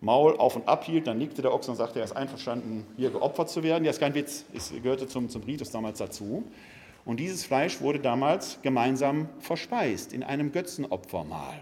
Maul 0.00 0.36
auf 0.36 0.56
und 0.56 0.68
ab 0.68 0.84
hielt, 0.84 1.06
dann 1.06 1.16
nickte 1.16 1.40
der 1.40 1.54
Ochse 1.54 1.70
und 1.70 1.78
sagte, 1.78 2.00
er 2.00 2.04
ist 2.04 2.12
einverstanden, 2.12 2.86
hier 2.96 3.10
geopfert 3.10 3.48
zu 3.48 3.62
werden. 3.62 3.84
Ja, 3.84 3.90
ist 3.90 4.00
kein 4.00 4.14
Witz, 4.14 4.44
es 4.52 4.70
gehörte 4.70 5.06
zum, 5.06 5.30
zum 5.30 5.42
Ritus 5.44 5.70
damals 5.70 5.98
dazu. 5.98 6.44
Und 7.04 7.20
dieses 7.20 7.44
Fleisch 7.44 7.80
wurde 7.80 7.98
damals 7.98 8.60
gemeinsam 8.62 9.28
verspeist 9.38 10.12
in 10.12 10.22
einem 10.22 10.52
Götzenopfermahl. 10.52 11.60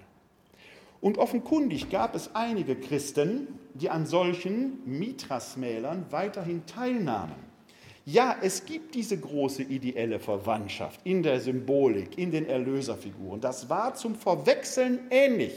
Und 1.01 1.19
offenkundig 1.19 1.91
gab 1.91 2.15
es 2.15 2.35
einige 2.35 2.77
Christen, 2.77 3.49
die 3.75 3.91
an 3.91 4.07
solchen 4.07 4.79
Mithrasmälern 4.87 6.07
weiterhin 6.11 6.65
teilnahmen. 6.67 7.35
Ja, 8.05 8.37
es 8.41 8.65
gibt 8.65 8.95
diese 8.95 9.19
große 9.19 9.63
ideelle 9.63 10.21
Verwandtschaft 10.21 11.01
in 11.05 11.23
der 11.23 11.41
Symbolik, 11.41 12.19
in 12.19 12.31
den 12.31 12.49
Erlöserfiguren. 12.49 13.41
Das 13.41 13.69
war 13.69 13.95
zum 13.95 14.15
Verwechseln 14.15 15.01
ähnlich. 15.11 15.55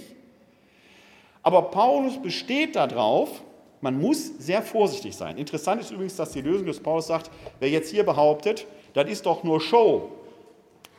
Aber 1.42 1.64
Paulus 1.64 2.20
besteht 2.20 2.76
darauf, 2.76 3.44
man 3.82 4.00
muss 4.00 4.32
sehr 4.40 4.64
vorsichtig 4.64 5.16
sein. 5.16 5.38
Interessant 5.38 5.82
ist 5.82 5.92
übrigens, 5.92 6.16
dass 6.16 6.32
die 6.32 6.42
Lösung 6.42 6.66
des 6.66 6.80
Paulus 6.80 7.06
sagt, 7.08 7.30
wer 7.60 7.70
jetzt 7.70 7.92
hier 7.92 8.04
behauptet, 8.04 8.66
das 8.96 9.10
ist 9.10 9.26
doch 9.26 9.44
nur 9.44 9.62
Show. 9.62 10.10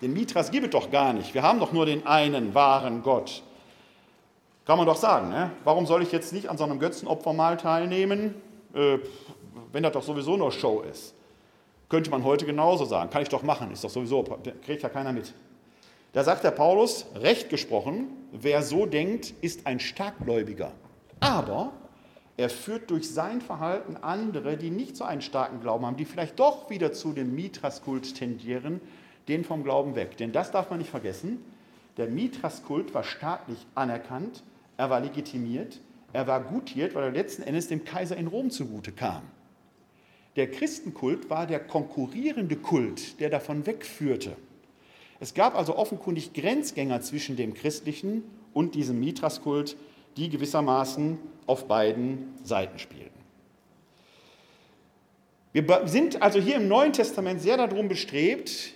Den 0.02 0.12
Mithras 0.12 0.50
gibt 0.50 0.66
es 0.66 0.70
doch 0.70 0.90
gar 0.90 1.12
nicht. 1.12 1.34
Wir 1.34 1.42
haben 1.42 1.58
doch 1.58 1.72
nur 1.72 1.86
den 1.86 2.06
einen 2.06 2.54
wahren 2.54 3.02
Gott. 3.02 3.42
Kann 4.66 4.76
man 4.76 4.86
doch 4.86 4.96
sagen. 4.96 5.30
Ne? 5.30 5.50
Warum 5.64 5.86
soll 5.86 6.02
ich 6.02 6.12
jetzt 6.12 6.32
nicht 6.32 6.48
an 6.48 6.58
so 6.58 6.64
einem 6.64 6.78
Götzenopfer 6.78 7.32
mal 7.32 7.56
teilnehmen, 7.56 8.34
äh, 8.74 8.98
wenn 9.72 9.82
das 9.82 9.92
doch 9.92 10.02
sowieso 10.02 10.36
nur 10.36 10.52
Show 10.52 10.82
ist? 10.82 11.14
Könnte 11.88 12.10
man 12.10 12.22
heute 12.24 12.44
genauso 12.44 12.84
sagen. 12.84 13.10
Kann 13.10 13.22
ich 13.22 13.28
doch 13.28 13.42
machen. 13.42 13.70
Ist 13.72 13.82
doch 13.82 13.90
sowieso, 13.90 14.22
kriegt 14.64 14.82
ja 14.82 14.88
keiner 14.88 15.12
mit. 15.12 15.32
Da 16.12 16.22
sagt 16.24 16.44
der 16.44 16.50
Paulus, 16.50 17.06
recht 17.14 17.48
gesprochen, 17.48 18.08
wer 18.32 18.62
so 18.62 18.84
denkt, 18.86 19.32
ist 19.40 19.66
ein 19.66 19.80
Starkgläubiger. 19.80 20.72
Aber 21.20 21.72
er 22.36 22.50
führt 22.50 22.90
durch 22.90 23.10
sein 23.10 23.40
Verhalten 23.40 23.96
andere, 23.96 24.56
die 24.56 24.70
nicht 24.70 24.96
so 24.96 25.04
einen 25.04 25.22
starken 25.22 25.60
Glauben 25.60 25.86
haben, 25.86 25.96
die 25.96 26.04
vielleicht 26.04 26.38
doch 26.38 26.68
wieder 26.68 26.92
zu 26.92 27.12
dem 27.12 27.34
Mithras-Kult 27.34 28.14
tendieren, 28.14 28.80
den 29.28 29.44
vom 29.44 29.64
Glauben 29.64 29.96
weg. 29.96 30.16
Denn 30.18 30.32
das 30.32 30.50
darf 30.50 30.68
man 30.68 30.78
nicht 30.78 30.90
vergessen. 30.90 31.42
Der 31.96 32.08
Mithras-Kult 32.08 32.92
war 32.92 33.04
staatlich 33.04 33.66
anerkannt, 33.74 34.42
er 34.76 34.90
war 34.90 35.00
legitimiert, 35.00 35.80
er 36.12 36.26
war 36.26 36.40
gutiert, 36.42 36.94
weil 36.94 37.04
er 37.04 37.10
letzten 37.10 37.42
Endes 37.42 37.68
dem 37.68 37.84
Kaiser 37.84 38.16
in 38.16 38.26
Rom 38.26 38.50
zugute 38.50 38.92
kam. 38.92 39.22
Der 40.36 40.50
Christenkult 40.50 41.30
war 41.30 41.46
der 41.46 41.60
konkurrierende 41.60 42.56
Kult, 42.56 43.18
der 43.20 43.30
davon 43.30 43.64
wegführte. 43.64 44.36
Es 45.18 45.32
gab 45.32 45.54
also 45.56 45.76
offenkundig 45.76 46.34
Grenzgänger 46.34 47.00
zwischen 47.00 47.36
dem 47.36 47.54
christlichen 47.54 48.22
und 48.52 48.74
diesem 48.74 49.00
Mithras-Kult, 49.00 49.78
die 50.18 50.28
gewissermaßen 50.28 51.18
auf 51.46 51.68
beiden 51.68 52.34
Seiten 52.42 52.78
spielten. 52.78 53.16
Wir 55.52 55.64
sind 55.86 56.20
also 56.20 56.38
hier 56.38 56.56
im 56.56 56.68
Neuen 56.68 56.92
Testament 56.92 57.40
sehr 57.40 57.56
darum 57.56 57.88
bestrebt, 57.88 58.72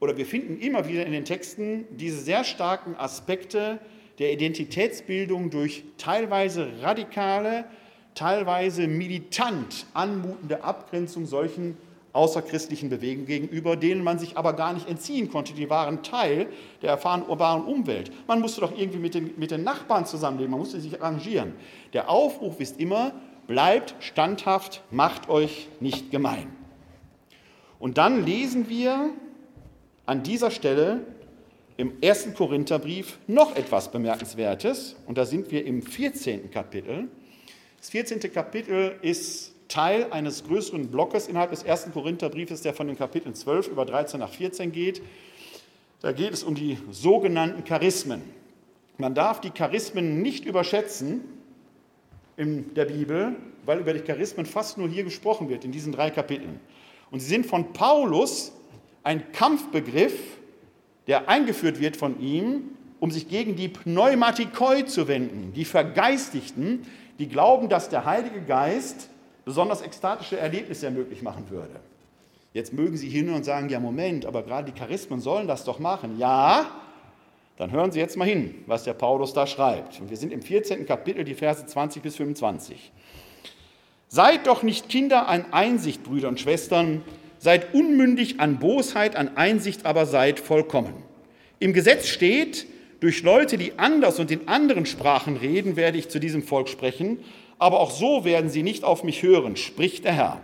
oder 0.00 0.16
wir 0.16 0.26
finden 0.26 0.58
immer 0.58 0.88
wieder 0.88 1.06
in 1.06 1.12
den 1.12 1.24
Texten 1.24 1.84
diese 1.90 2.18
sehr 2.18 2.42
starken 2.42 2.96
Aspekte 2.96 3.78
der 4.18 4.32
Identitätsbildung 4.32 5.50
durch 5.50 5.84
teilweise 5.98 6.68
radikale, 6.80 7.64
teilweise 8.14 8.88
militant 8.88 9.86
anmutende 9.94 10.64
Abgrenzung 10.64 11.26
solchen 11.26 11.76
außerchristlichen 12.12 12.88
Bewegungen 12.88 13.26
gegenüber, 13.26 13.76
denen 13.76 14.02
man 14.02 14.18
sich 14.18 14.36
aber 14.36 14.54
gar 14.54 14.72
nicht 14.72 14.88
entziehen 14.88 15.30
konnte. 15.30 15.52
Die 15.52 15.70
waren 15.70 16.02
Teil 16.02 16.48
der 16.82 16.90
erfahrenen 16.90 17.28
urbanen 17.28 17.64
Umwelt. 17.66 18.10
Man 18.26 18.40
musste 18.40 18.60
doch 18.60 18.76
irgendwie 18.76 18.98
mit 18.98 19.14
den, 19.14 19.38
mit 19.38 19.50
den 19.50 19.62
Nachbarn 19.62 20.06
zusammenleben, 20.06 20.50
man 20.50 20.60
musste 20.60 20.80
sich 20.80 21.00
arrangieren. 21.00 21.54
Der 21.92 22.10
Aufruf 22.10 22.60
ist 22.60 22.80
immer, 22.80 23.12
bleibt 23.46 23.94
standhaft, 24.00 24.82
macht 24.90 25.28
euch 25.28 25.68
nicht 25.80 26.10
gemein. 26.10 26.48
Und 27.78 27.98
dann 27.98 28.24
lesen 28.24 28.68
wir 28.68 29.10
an 30.06 30.22
dieser 30.22 30.50
Stelle 30.50 31.06
im 31.76 31.94
ersten 32.02 32.34
Korintherbrief 32.34 33.18
noch 33.26 33.56
etwas 33.56 33.90
Bemerkenswertes. 33.90 34.96
Und 35.06 35.16
da 35.16 35.24
sind 35.24 35.50
wir 35.50 35.64
im 35.64 35.82
14. 35.82 36.50
Kapitel. 36.50 37.08
Das 37.78 37.88
14. 37.88 38.20
Kapitel 38.32 38.98
ist 39.00 39.54
Teil 39.70 40.12
eines 40.12 40.44
größeren 40.44 40.90
Blockes 40.90 41.28
innerhalb 41.28 41.50
des 41.50 41.62
ersten 41.62 41.92
Korintherbriefes, 41.92 42.60
der 42.60 42.74
von 42.74 42.88
den 42.88 42.98
Kapiteln 42.98 43.34
12 43.34 43.68
über 43.68 43.86
13 43.86 44.20
nach 44.20 44.28
14 44.28 44.72
geht. 44.72 45.00
Da 46.00 46.12
geht 46.12 46.34
es 46.34 46.42
um 46.42 46.54
die 46.54 46.78
sogenannten 46.90 47.64
Charismen. 47.64 48.22
Man 48.98 49.14
darf 49.14 49.40
die 49.40 49.50
Charismen 49.50 50.20
nicht 50.20 50.44
überschätzen 50.44 51.22
in 52.36 52.74
der 52.74 52.86
Bibel, 52.86 53.36
weil 53.64 53.78
über 53.78 53.94
die 53.94 54.00
Charismen 54.00 54.44
fast 54.44 54.76
nur 54.76 54.88
hier 54.88 55.04
gesprochen 55.04 55.48
wird, 55.48 55.64
in 55.64 55.72
diesen 55.72 55.92
drei 55.92 56.10
Kapiteln. 56.10 56.60
Und 57.10 57.20
sie 57.20 57.28
sind 57.28 57.46
von 57.46 57.72
Paulus 57.72 58.52
ein 59.02 59.32
Kampfbegriff, 59.32 60.18
der 61.06 61.28
eingeführt 61.28 61.80
wird 61.80 61.96
von 61.96 62.20
ihm, 62.20 62.76
um 62.98 63.10
sich 63.10 63.28
gegen 63.28 63.56
die 63.56 63.68
Pneumatikoi 63.68 64.82
zu 64.82 65.08
wenden, 65.08 65.52
die 65.54 65.64
Vergeistigten, 65.64 66.86
die 67.18 67.28
glauben, 67.28 67.68
dass 67.68 67.88
der 67.88 68.04
Heilige 68.04 68.42
Geist 68.42 69.08
besonders 69.44 69.82
ekstatische 69.82 70.38
Erlebnisse 70.38 70.86
ermöglich 70.86 71.22
machen 71.22 71.50
würde. 71.50 71.80
Jetzt 72.52 72.72
mögen 72.72 72.96
Sie 72.96 73.08
hin 73.08 73.30
und 73.30 73.44
sagen, 73.44 73.68
ja 73.68 73.78
Moment, 73.78 74.26
aber 74.26 74.42
gerade 74.42 74.72
die 74.72 74.78
Charismen 74.78 75.20
sollen 75.20 75.46
das 75.46 75.64
doch 75.64 75.78
machen. 75.78 76.18
Ja, 76.18 76.70
dann 77.56 77.70
hören 77.70 77.92
Sie 77.92 78.00
jetzt 78.00 78.16
mal 78.16 78.26
hin, 78.26 78.54
was 78.66 78.84
der 78.84 78.94
Paulus 78.94 79.32
da 79.34 79.46
schreibt. 79.46 80.00
Und 80.00 80.10
wir 80.10 80.16
sind 80.16 80.32
im 80.32 80.42
14. 80.42 80.86
Kapitel, 80.86 81.24
die 81.24 81.34
Verse 81.34 81.64
20 81.64 82.02
bis 82.02 82.16
25. 82.16 82.90
Seid 84.08 84.46
doch 84.46 84.64
nicht 84.64 84.88
Kinder 84.88 85.28
an 85.28 85.52
Einsicht, 85.52 86.02
Brüder 86.02 86.28
und 86.28 86.40
Schwestern, 86.40 87.02
seid 87.38 87.72
unmündig 87.74 88.40
an 88.40 88.58
Bosheit, 88.58 89.14
an 89.14 89.36
Einsicht 89.36 89.86
aber 89.86 90.06
seid 90.06 90.40
vollkommen. 90.40 90.94
Im 91.60 91.72
Gesetz 91.72 92.08
steht, 92.08 92.66
durch 93.00 93.22
Leute, 93.22 93.56
die 93.56 93.78
anders 93.78 94.18
und 94.18 94.30
in 94.30 94.48
anderen 94.48 94.84
Sprachen 94.84 95.36
reden, 95.36 95.76
werde 95.76 95.96
ich 95.96 96.08
zu 96.08 96.18
diesem 96.18 96.42
Volk 96.42 96.68
sprechen, 96.68 97.18
aber 97.60 97.78
auch 97.78 97.90
so 97.90 98.24
werden 98.24 98.50
sie 98.50 98.62
nicht 98.62 98.84
auf 98.84 99.04
mich 99.04 99.22
hören, 99.22 99.54
spricht 99.56 100.04
der 100.04 100.12
Herr. 100.12 100.40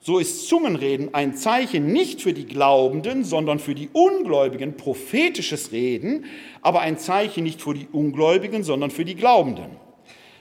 So 0.00 0.18
ist 0.18 0.48
Zungenreden 0.48 1.14
ein 1.14 1.34
Zeichen 1.34 1.92
nicht 1.92 2.20
für 2.20 2.32
die 2.32 2.46
Glaubenden, 2.46 3.22
sondern 3.22 3.58
für 3.58 3.74
die 3.74 3.90
Ungläubigen 3.92 4.76
prophetisches 4.76 5.72
Reden, 5.72 6.24
aber 6.62 6.80
ein 6.80 6.98
Zeichen 6.98 7.44
nicht 7.44 7.62
für 7.62 7.74
die 7.74 7.86
Ungläubigen, 7.92 8.64
sondern 8.64 8.90
für 8.90 9.04
die 9.04 9.14
Glaubenden. 9.14 9.76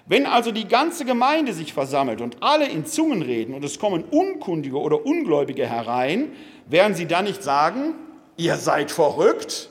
Wenn 0.06 0.26
also 0.26 0.52
die 0.52 0.68
ganze 0.68 1.06
Gemeinde 1.06 1.54
sich 1.54 1.74
versammelt 1.74 2.20
und 2.20 2.38
alle 2.42 2.68
in 2.68 2.86
Zungen 2.86 3.22
reden 3.22 3.54
und 3.54 3.64
es 3.64 3.80
kommen 3.80 4.04
Unkundige 4.04 4.78
oder 4.80 5.06
Ungläubige 5.06 5.68
herein, 5.68 6.32
werden 6.68 6.96
sie 6.96 7.06
dann 7.06 7.26
nicht 7.26 7.44
sagen, 7.44 7.96
ihr 8.38 8.56
seid 8.56 8.92
verrückt? 8.92 9.70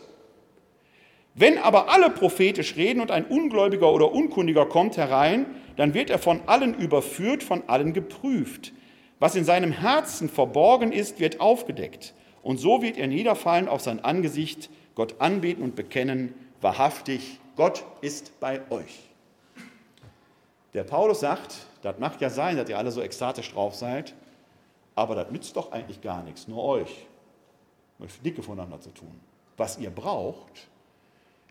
Wenn 1.35 1.59
aber 1.59 1.91
alle 1.91 2.11
prophetisch 2.11 2.77
reden 2.77 3.01
und 3.01 3.11
ein 3.11 3.25
Ungläubiger 3.25 3.93
oder 3.93 4.13
Unkundiger 4.13 4.67
kommt 4.67 4.97
herein, 4.97 5.47
dann 5.77 5.95
wird 5.95 6.11
er 6.11 6.19
von 6.19 6.41
allen 6.47 6.75
überführt, 6.75 7.43
von 7.43 7.69
allen 7.69 7.93
geprüft. 7.93 8.73
Was 9.19 9.35
in 9.37 9.45
seinem 9.45 9.73
Herzen 9.73 10.29
verborgen 10.29 10.93
ist, 10.93 11.21
wird 11.21 11.41
aufgedeckt. 11.41 12.15
Und 12.43 12.59
so 12.59 12.83
wird 12.83 12.97
er 12.97 13.07
niederfallen 13.07 13.69
auf 13.69 13.81
sein 13.81 14.05
Angesicht, 14.05 14.69
Gott 14.95 15.21
anbeten 15.21 15.63
und 15.63 15.77
bekennen, 15.77 16.35
wahrhaftig, 16.61 17.39
Gott 17.57 17.85
ist 18.01 18.39
bei 18.41 18.61
euch. 18.71 19.01
Der 20.75 20.85
Paulus 20.85 21.21
sagt, 21.21 21.67
das 21.83 21.99
mag 21.99 22.21
ja 22.21 22.31
sein, 22.31 22.57
dass 22.57 22.69
ihr 22.69 22.79
alle 22.79 22.91
so 22.91 23.03
ekstatisch 23.03 23.53
drauf 23.53 23.75
seid, 23.75 24.15
aber 24.95 25.15
das 25.15 25.31
nützt 25.31 25.57
doch 25.57 25.73
eigentlich 25.73 26.01
gar 26.01 26.23
nichts, 26.23 26.49
nur 26.49 26.63
euch. 26.65 27.07
Mit 27.99 28.11
Dicke 28.25 28.43
voneinander 28.43 28.81
zu 28.81 28.91
tun. 28.91 29.21
Was 29.57 29.79
ihr 29.79 29.91
braucht, 29.91 30.69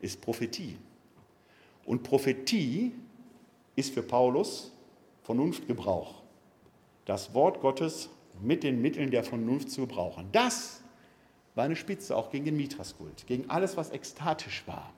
ist 0.01 0.21
Prophetie. 0.21 0.77
Und 1.85 2.03
Prophetie 2.03 2.91
ist 3.81 3.93
für 3.93 4.03
Paulus 4.03 4.71
Vernunftgebrauch. 5.23 6.21
Das 7.05 7.33
Wort 7.33 7.61
Gottes 7.61 8.09
mit 8.39 8.63
den 8.63 8.81
Mitteln 8.81 9.11
der 9.11 9.23
Vernunft 9.23 9.71
zu 9.71 9.81
gebrauchen. 9.81 10.29
Das 10.31 10.81
war 11.55 11.65
eine 11.65 11.75
Spitze 11.75 12.15
auch 12.15 12.31
gegen 12.31 12.45
den 12.45 12.57
Mithraskult, 12.57 13.25
gegen 13.27 13.49
alles, 13.49 13.77
was 13.77 13.89
ekstatisch 13.89 14.63
war. 14.67 14.93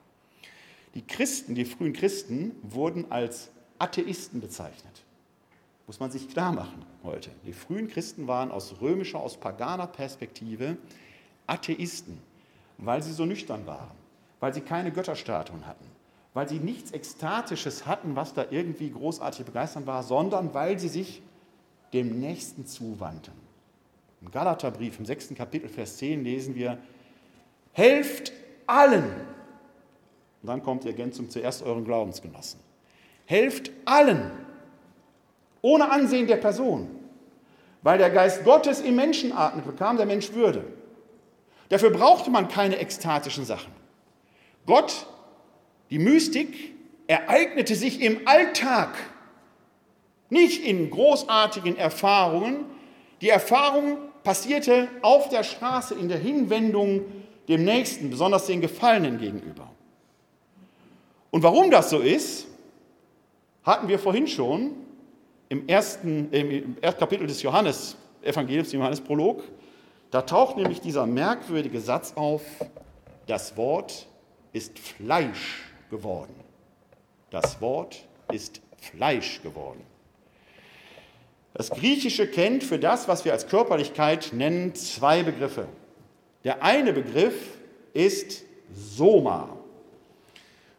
Die 0.95 1.01
Christen, 1.01 1.55
die 1.55 1.65
frühen 1.65 1.93
Christen, 1.93 2.51
wurden 2.61 3.11
als 3.11 3.51
Atheisten 3.79 4.41
bezeichnet. 4.41 5.03
Muss 5.87 5.99
man 5.99 6.11
sich 6.11 6.29
klar 6.29 6.51
machen 6.51 6.85
heute. 7.03 7.31
Die 7.45 7.53
frühen 7.53 7.87
Christen 7.87 8.27
waren 8.27 8.51
aus 8.51 8.75
römischer, 8.81 9.19
aus 9.19 9.37
paganer 9.37 9.87
Perspektive 9.87 10.77
Atheisten, 11.47 12.19
weil 12.77 13.01
sie 13.01 13.13
so 13.13 13.25
nüchtern 13.25 13.65
waren, 13.65 13.97
weil 14.39 14.53
sie 14.53 14.61
keine 14.61 14.91
Götterstatuen 14.91 15.65
hatten, 15.65 15.85
weil 16.33 16.49
sie 16.49 16.59
nichts 16.59 16.91
Ekstatisches 16.91 17.85
hatten, 17.85 18.15
was 18.15 18.33
da 18.33 18.45
irgendwie 18.49 18.89
großartig 18.89 19.45
begeisternd 19.45 19.85
war, 19.85 20.03
sondern 20.03 20.53
weil 20.53 20.79
sie 20.79 20.89
sich 20.89 21.21
dem 21.93 22.19
Nächsten 22.19 22.65
zuwandten. 22.65 23.33
Im 24.21 24.31
Galaterbrief 24.31 24.97
im 24.99 25.05
sechsten 25.05 25.35
Kapitel, 25.35 25.69
Vers 25.69 25.97
10 25.97 26.23
lesen 26.23 26.55
wir, 26.55 26.77
helft 27.73 28.31
allen. 28.65 29.03
Und 30.41 30.47
dann 30.47 30.63
kommt 30.63 30.85
die 30.85 30.87
Ergänzung 30.87 31.29
zuerst 31.29 31.61
euren 31.61 31.85
Glaubensgenossen. 31.85 32.59
Helft 33.25 33.71
allen, 33.85 34.31
ohne 35.61 35.91
Ansehen 35.91 36.27
der 36.27 36.37
Person, 36.37 36.89
weil 37.81 37.97
der 37.97 38.09
Geist 38.09 38.43
Gottes 38.43 38.81
im 38.81 38.95
Menschen 38.95 39.31
atmet, 39.31 39.65
bekam 39.65 39.97
der 39.97 40.05
Mensch 40.05 40.33
Würde. 40.33 40.65
Dafür 41.69 41.91
brauchte 41.91 42.29
man 42.29 42.47
keine 42.47 42.77
ekstatischen 42.77 43.45
Sachen. 43.45 43.71
Gott 44.65 45.05
die 45.89 45.99
Mystik 45.99 46.73
ereignete 47.07 47.75
sich 47.75 48.01
im 48.01 48.27
Alltag, 48.27 48.95
nicht 50.29 50.65
in 50.65 50.89
großartigen 50.89 51.77
Erfahrungen. 51.77 52.65
Die 53.21 53.29
Erfahrung 53.29 53.97
passierte 54.23 54.87
auf 55.01 55.29
der 55.29 55.43
Straße 55.43 55.95
in 55.95 56.09
der 56.09 56.17
Hinwendung 56.17 57.01
dem 57.47 57.65
Nächsten, 57.65 58.09
besonders 58.09 58.47
den 58.47 58.61
Gefallenen 58.61 59.17
gegenüber. 59.19 59.69
Und 61.29 61.43
warum 61.43 61.69
das 61.69 61.89
so 61.89 61.99
ist, 61.99 62.47
hatten 63.63 63.87
wir 63.87 63.99
vorhin 63.99 64.27
schon 64.27 64.71
im 65.49 65.67
ersten, 65.67 66.31
im 66.31 66.77
ersten 66.81 66.99
Kapitel 66.99 67.27
des 67.27 67.41
Johannes, 67.41 67.97
Evangeliums, 68.21 68.69
dem 68.69 68.79
Johannesprolog. 68.79 69.43
Da 70.09 70.21
taucht 70.21 70.57
nämlich 70.57 70.79
dieser 70.79 71.05
merkwürdige 71.05 71.79
Satz 71.79 72.13
auf, 72.15 72.43
das 73.27 73.55
Wort 73.57 74.07
ist 74.53 74.77
Fleisch 74.79 75.72
geworden. 75.93 76.33
Das 77.29 77.61
Wort 77.61 78.03
ist 78.31 78.61
Fleisch 78.77 79.41
geworden. 79.43 79.81
Das 81.53 81.69
Griechische 81.69 82.25
kennt 82.27 82.63
für 82.63 82.79
das, 82.79 83.07
was 83.07 83.25
wir 83.25 83.31
als 83.31 83.47
Körperlichkeit 83.47 84.31
nennen, 84.33 84.73
zwei 84.73 85.21
Begriffe. 85.21 85.67
Der 86.43 86.63
eine 86.63 86.93
Begriff 86.93 87.59
ist 87.93 88.43
Soma. 88.73 89.55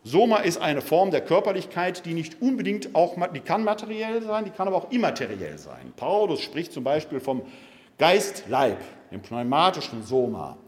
Soma 0.02 0.38
ist 0.38 0.60
eine 0.60 0.82
Form 0.82 1.12
der 1.12 1.20
Körperlichkeit, 1.20 2.04
die 2.04 2.12
nicht 2.12 2.42
unbedingt 2.42 2.94
auch, 2.94 3.16
die 3.32 3.40
kann 3.40 3.62
materiell 3.62 4.20
sein, 4.20 4.44
die 4.44 4.50
kann 4.50 4.66
aber 4.66 4.78
auch 4.78 4.90
immateriell 4.90 5.58
sein. 5.58 5.92
Paulus 5.96 6.42
spricht 6.42 6.72
zum 6.72 6.82
Beispiel 6.82 7.20
vom 7.20 7.42
Geist-Leib, 7.98 8.78
dem 9.12 9.22
pneumatischen 9.22 10.02
Soma. 10.02 10.58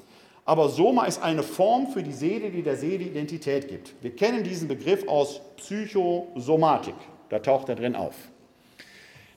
Aber 0.46 0.68
Soma 0.68 1.06
ist 1.06 1.20
eine 1.20 1.42
Form 1.42 1.88
für 1.88 2.04
die 2.04 2.12
Seele, 2.12 2.50
die 2.50 2.62
der 2.62 2.76
Seele 2.76 3.02
Identität 3.02 3.66
gibt. 3.66 3.94
Wir 4.00 4.14
kennen 4.14 4.44
diesen 4.44 4.68
Begriff 4.68 5.06
aus 5.08 5.40
Psychosomatik, 5.56 6.94
da 7.28 7.40
taucht 7.40 7.68
er 7.68 7.74
drin 7.74 7.96
auf. 7.96 8.14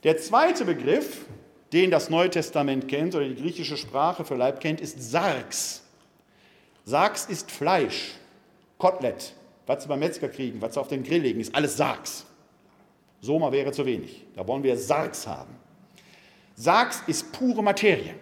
Der 0.03 0.17
zweite 0.17 0.65
Begriff, 0.65 1.25
den 1.73 1.89
das 1.89 2.11
Neue 2.11 2.29
Testament 2.29 2.87
kennt 2.87 3.15
oder 3.15 3.27
die 3.27 3.35
griechische 3.35 3.75
Sprache 3.75 4.23
für 4.23 4.35
Leib 4.35 4.59
kennt, 4.59 4.81
ist 4.81 5.01
Sarx. 5.01 5.83
Sarx 6.85 7.25
ist 7.25 7.49
Fleisch, 7.49 8.13
Kotelett, 8.77 9.33
was 9.65 9.83
Sie 9.83 9.89
beim 9.89 9.99
Metzger 9.99 10.29
kriegen, 10.29 10.61
was 10.61 10.75
Sie 10.75 10.79
auf 10.79 10.87
den 10.89 11.03
Grill 11.03 11.23
legen, 11.23 11.39
ist 11.39 11.53
alles 11.55 11.75
Sarx. 11.75 12.25
Soma 13.19 13.51
wäre 13.51 13.71
zu 13.71 13.83
wenig. 13.85 14.25
Da 14.35 14.47
wollen 14.47 14.63
wir 14.63 14.77
Sarx 14.77 15.25
haben. 15.25 15.55
Sarx 16.55 17.03
ist 17.07 17.31
pure 17.31 17.63
Materie. 17.63 18.13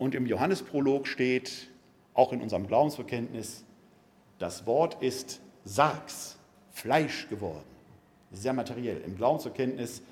Und 0.00 0.16
im 0.16 0.26
Johannesprolog 0.26 1.06
steht, 1.06 1.68
auch 2.14 2.32
in 2.32 2.40
unserem 2.40 2.66
Glaubensbekenntnis, 2.66 3.62
das 4.40 4.66
Wort 4.66 5.00
ist 5.00 5.40
Sarx, 5.64 6.36
Fleisch 6.72 7.28
geworden 7.28 7.70
sehr 8.30 8.52
materiell. 8.52 9.00
Im 9.04 9.16
Glaubensverkenntnis 9.16 10.02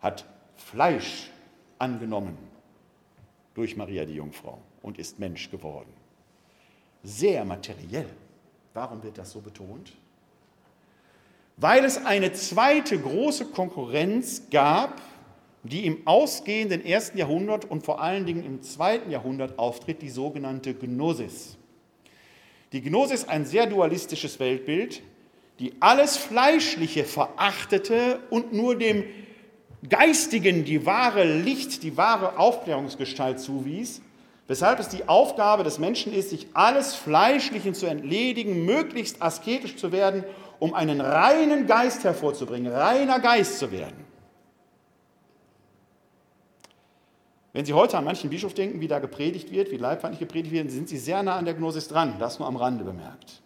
hat 0.00 0.24
Fleisch 0.56 1.30
angenommen 1.78 2.36
durch 3.54 3.76
Maria 3.76 4.04
die 4.04 4.14
Jungfrau 4.14 4.58
und 4.82 4.98
ist 4.98 5.18
Mensch 5.18 5.50
geworden. 5.50 5.92
Sehr 7.02 7.44
materiell. 7.44 8.08
Warum 8.74 9.02
wird 9.02 9.18
das 9.18 9.32
so 9.32 9.40
betont? 9.40 9.92
Weil 11.56 11.84
es 11.84 12.04
eine 12.04 12.32
zweite 12.32 12.98
große 12.98 13.46
Konkurrenz 13.46 14.42
gab, 14.50 15.00
die 15.62 15.86
im 15.86 16.06
ausgehenden 16.06 16.84
ersten 16.84 17.18
Jahrhundert 17.18 17.64
und 17.64 17.84
vor 17.84 18.00
allen 18.00 18.24
Dingen 18.24 18.44
im 18.44 18.62
zweiten 18.62 19.10
Jahrhundert 19.10 19.58
auftritt, 19.58 20.00
die 20.02 20.08
sogenannte 20.08 20.74
Gnosis. 20.74 21.56
Die 22.72 22.80
Gnosis 22.80 23.28
ein 23.28 23.44
sehr 23.44 23.66
dualistisches 23.66 24.38
Weltbild, 24.38 25.02
die 25.58 25.74
alles 25.80 26.16
Fleischliche 26.16 27.04
verachtete 27.04 28.20
und 28.30 28.52
nur 28.52 28.76
dem 28.76 29.04
Geistigen 29.88 30.64
die 30.64 30.86
wahre 30.86 31.24
Licht, 31.24 31.82
die 31.82 31.96
wahre 31.96 32.38
Aufklärungsgestalt 32.38 33.40
zuwies, 33.40 34.00
weshalb 34.46 34.78
es 34.78 34.88
die 34.88 35.08
Aufgabe 35.08 35.64
des 35.64 35.78
Menschen 35.78 36.12
ist, 36.12 36.30
sich 36.30 36.46
alles 36.54 36.94
Fleischlichen 36.94 37.74
zu 37.74 37.86
entledigen, 37.86 38.64
möglichst 38.64 39.20
asketisch 39.20 39.76
zu 39.76 39.92
werden, 39.92 40.24
um 40.58 40.74
einen 40.74 41.00
reinen 41.00 41.66
Geist 41.66 42.04
hervorzubringen, 42.04 42.72
reiner 42.72 43.20
Geist 43.20 43.58
zu 43.58 43.72
werden. 43.72 44.09
Wenn 47.52 47.64
Sie 47.64 47.72
heute 47.72 47.98
an 47.98 48.04
manchen 48.04 48.30
Bischof 48.30 48.54
denken, 48.54 48.80
wie 48.80 48.88
da 48.88 49.00
gepredigt 49.00 49.50
wird, 49.50 49.70
wie 49.70 49.76
leibfeindlich 49.76 50.20
gepredigt 50.20 50.52
wird, 50.52 50.70
sind 50.70 50.88
Sie 50.88 50.98
sehr 50.98 51.22
nah 51.22 51.36
an 51.36 51.44
der 51.44 51.54
Gnosis 51.54 51.88
dran, 51.88 52.16
das 52.18 52.38
nur 52.38 52.46
am 52.46 52.56
Rande 52.56 52.84
bemerkt. 52.84 53.42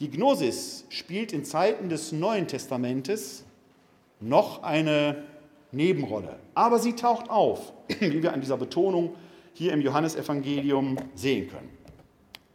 Die 0.00 0.10
Gnosis 0.10 0.84
spielt 0.88 1.32
in 1.32 1.44
Zeiten 1.44 1.88
des 1.88 2.12
Neuen 2.12 2.48
Testamentes 2.48 3.44
noch 4.20 4.62
eine 4.62 5.24
Nebenrolle, 5.72 6.38
aber 6.54 6.78
sie 6.78 6.94
taucht 6.94 7.30
auf, 7.30 7.72
wie 8.00 8.22
wir 8.22 8.32
an 8.32 8.40
dieser 8.40 8.56
Betonung 8.56 9.14
hier 9.54 9.72
im 9.72 9.80
Johannesevangelium 9.80 10.96
sehen 11.14 11.48
können. 11.48 11.70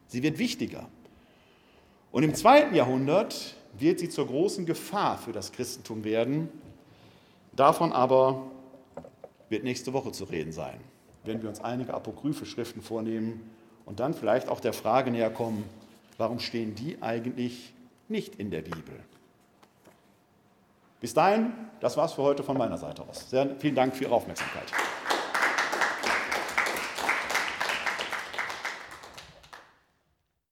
Sie 0.08 0.24
wird 0.24 0.40
wichtiger. 0.40 0.88
Und 2.12 2.24
im 2.24 2.34
zweiten 2.34 2.74
Jahrhundert 2.74 3.56
wird 3.78 4.00
sie 4.00 4.10
zur 4.10 4.28
großen 4.28 4.66
Gefahr 4.66 5.18
für 5.18 5.32
das 5.32 5.52
Christentum 5.52 6.04
werden. 6.04 6.50
Davon 7.56 7.92
aber 7.92 8.44
wird 9.50 9.64
nächste 9.64 9.94
Woche 9.94 10.12
zu 10.12 10.26
reden 10.26 10.52
sein, 10.52 10.80
wenn 11.24 11.42
wir 11.42 11.50
uns 11.50 11.62
einige 11.62 11.94
apokryphe 11.94 12.46
Schriften 12.46 12.82
vornehmen 12.82 13.50
und 13.86 14.00
dann 14.00 14.14
vielleicht 14.14 14.50
auch 14.50 14.60
der 14.60 14.74
Frage 14.74 15.12
näher 15.12 15.30
kommen, 15.30 15.64
Warum 16.18 16.40
stehen 16.40 16.74
die 16.74 16.98
eigentlich 17.02 17.74
nicht 18.08 18.36
in 18.36 18.50
der 18.50 18.62
Bibel? 18.62 19.00
Bis 21.00 21.14
dahin, 21.14 21.54
das 21.80 21.96
war's 21.96 22.14
für 22.14 22.24
heute 22.24 22.44
von 22.44 22.58
meiner 22.58 22.78
Seite 22.78 23.04
aus. 23.04 23.30
Sehr 23.30 23.56
vielen 23.58 23.76
Dank 23.76 23.96
für 23.96 24.06
Ihre 24.06 24.16
Aufmerksamkeit. 24.16 24.72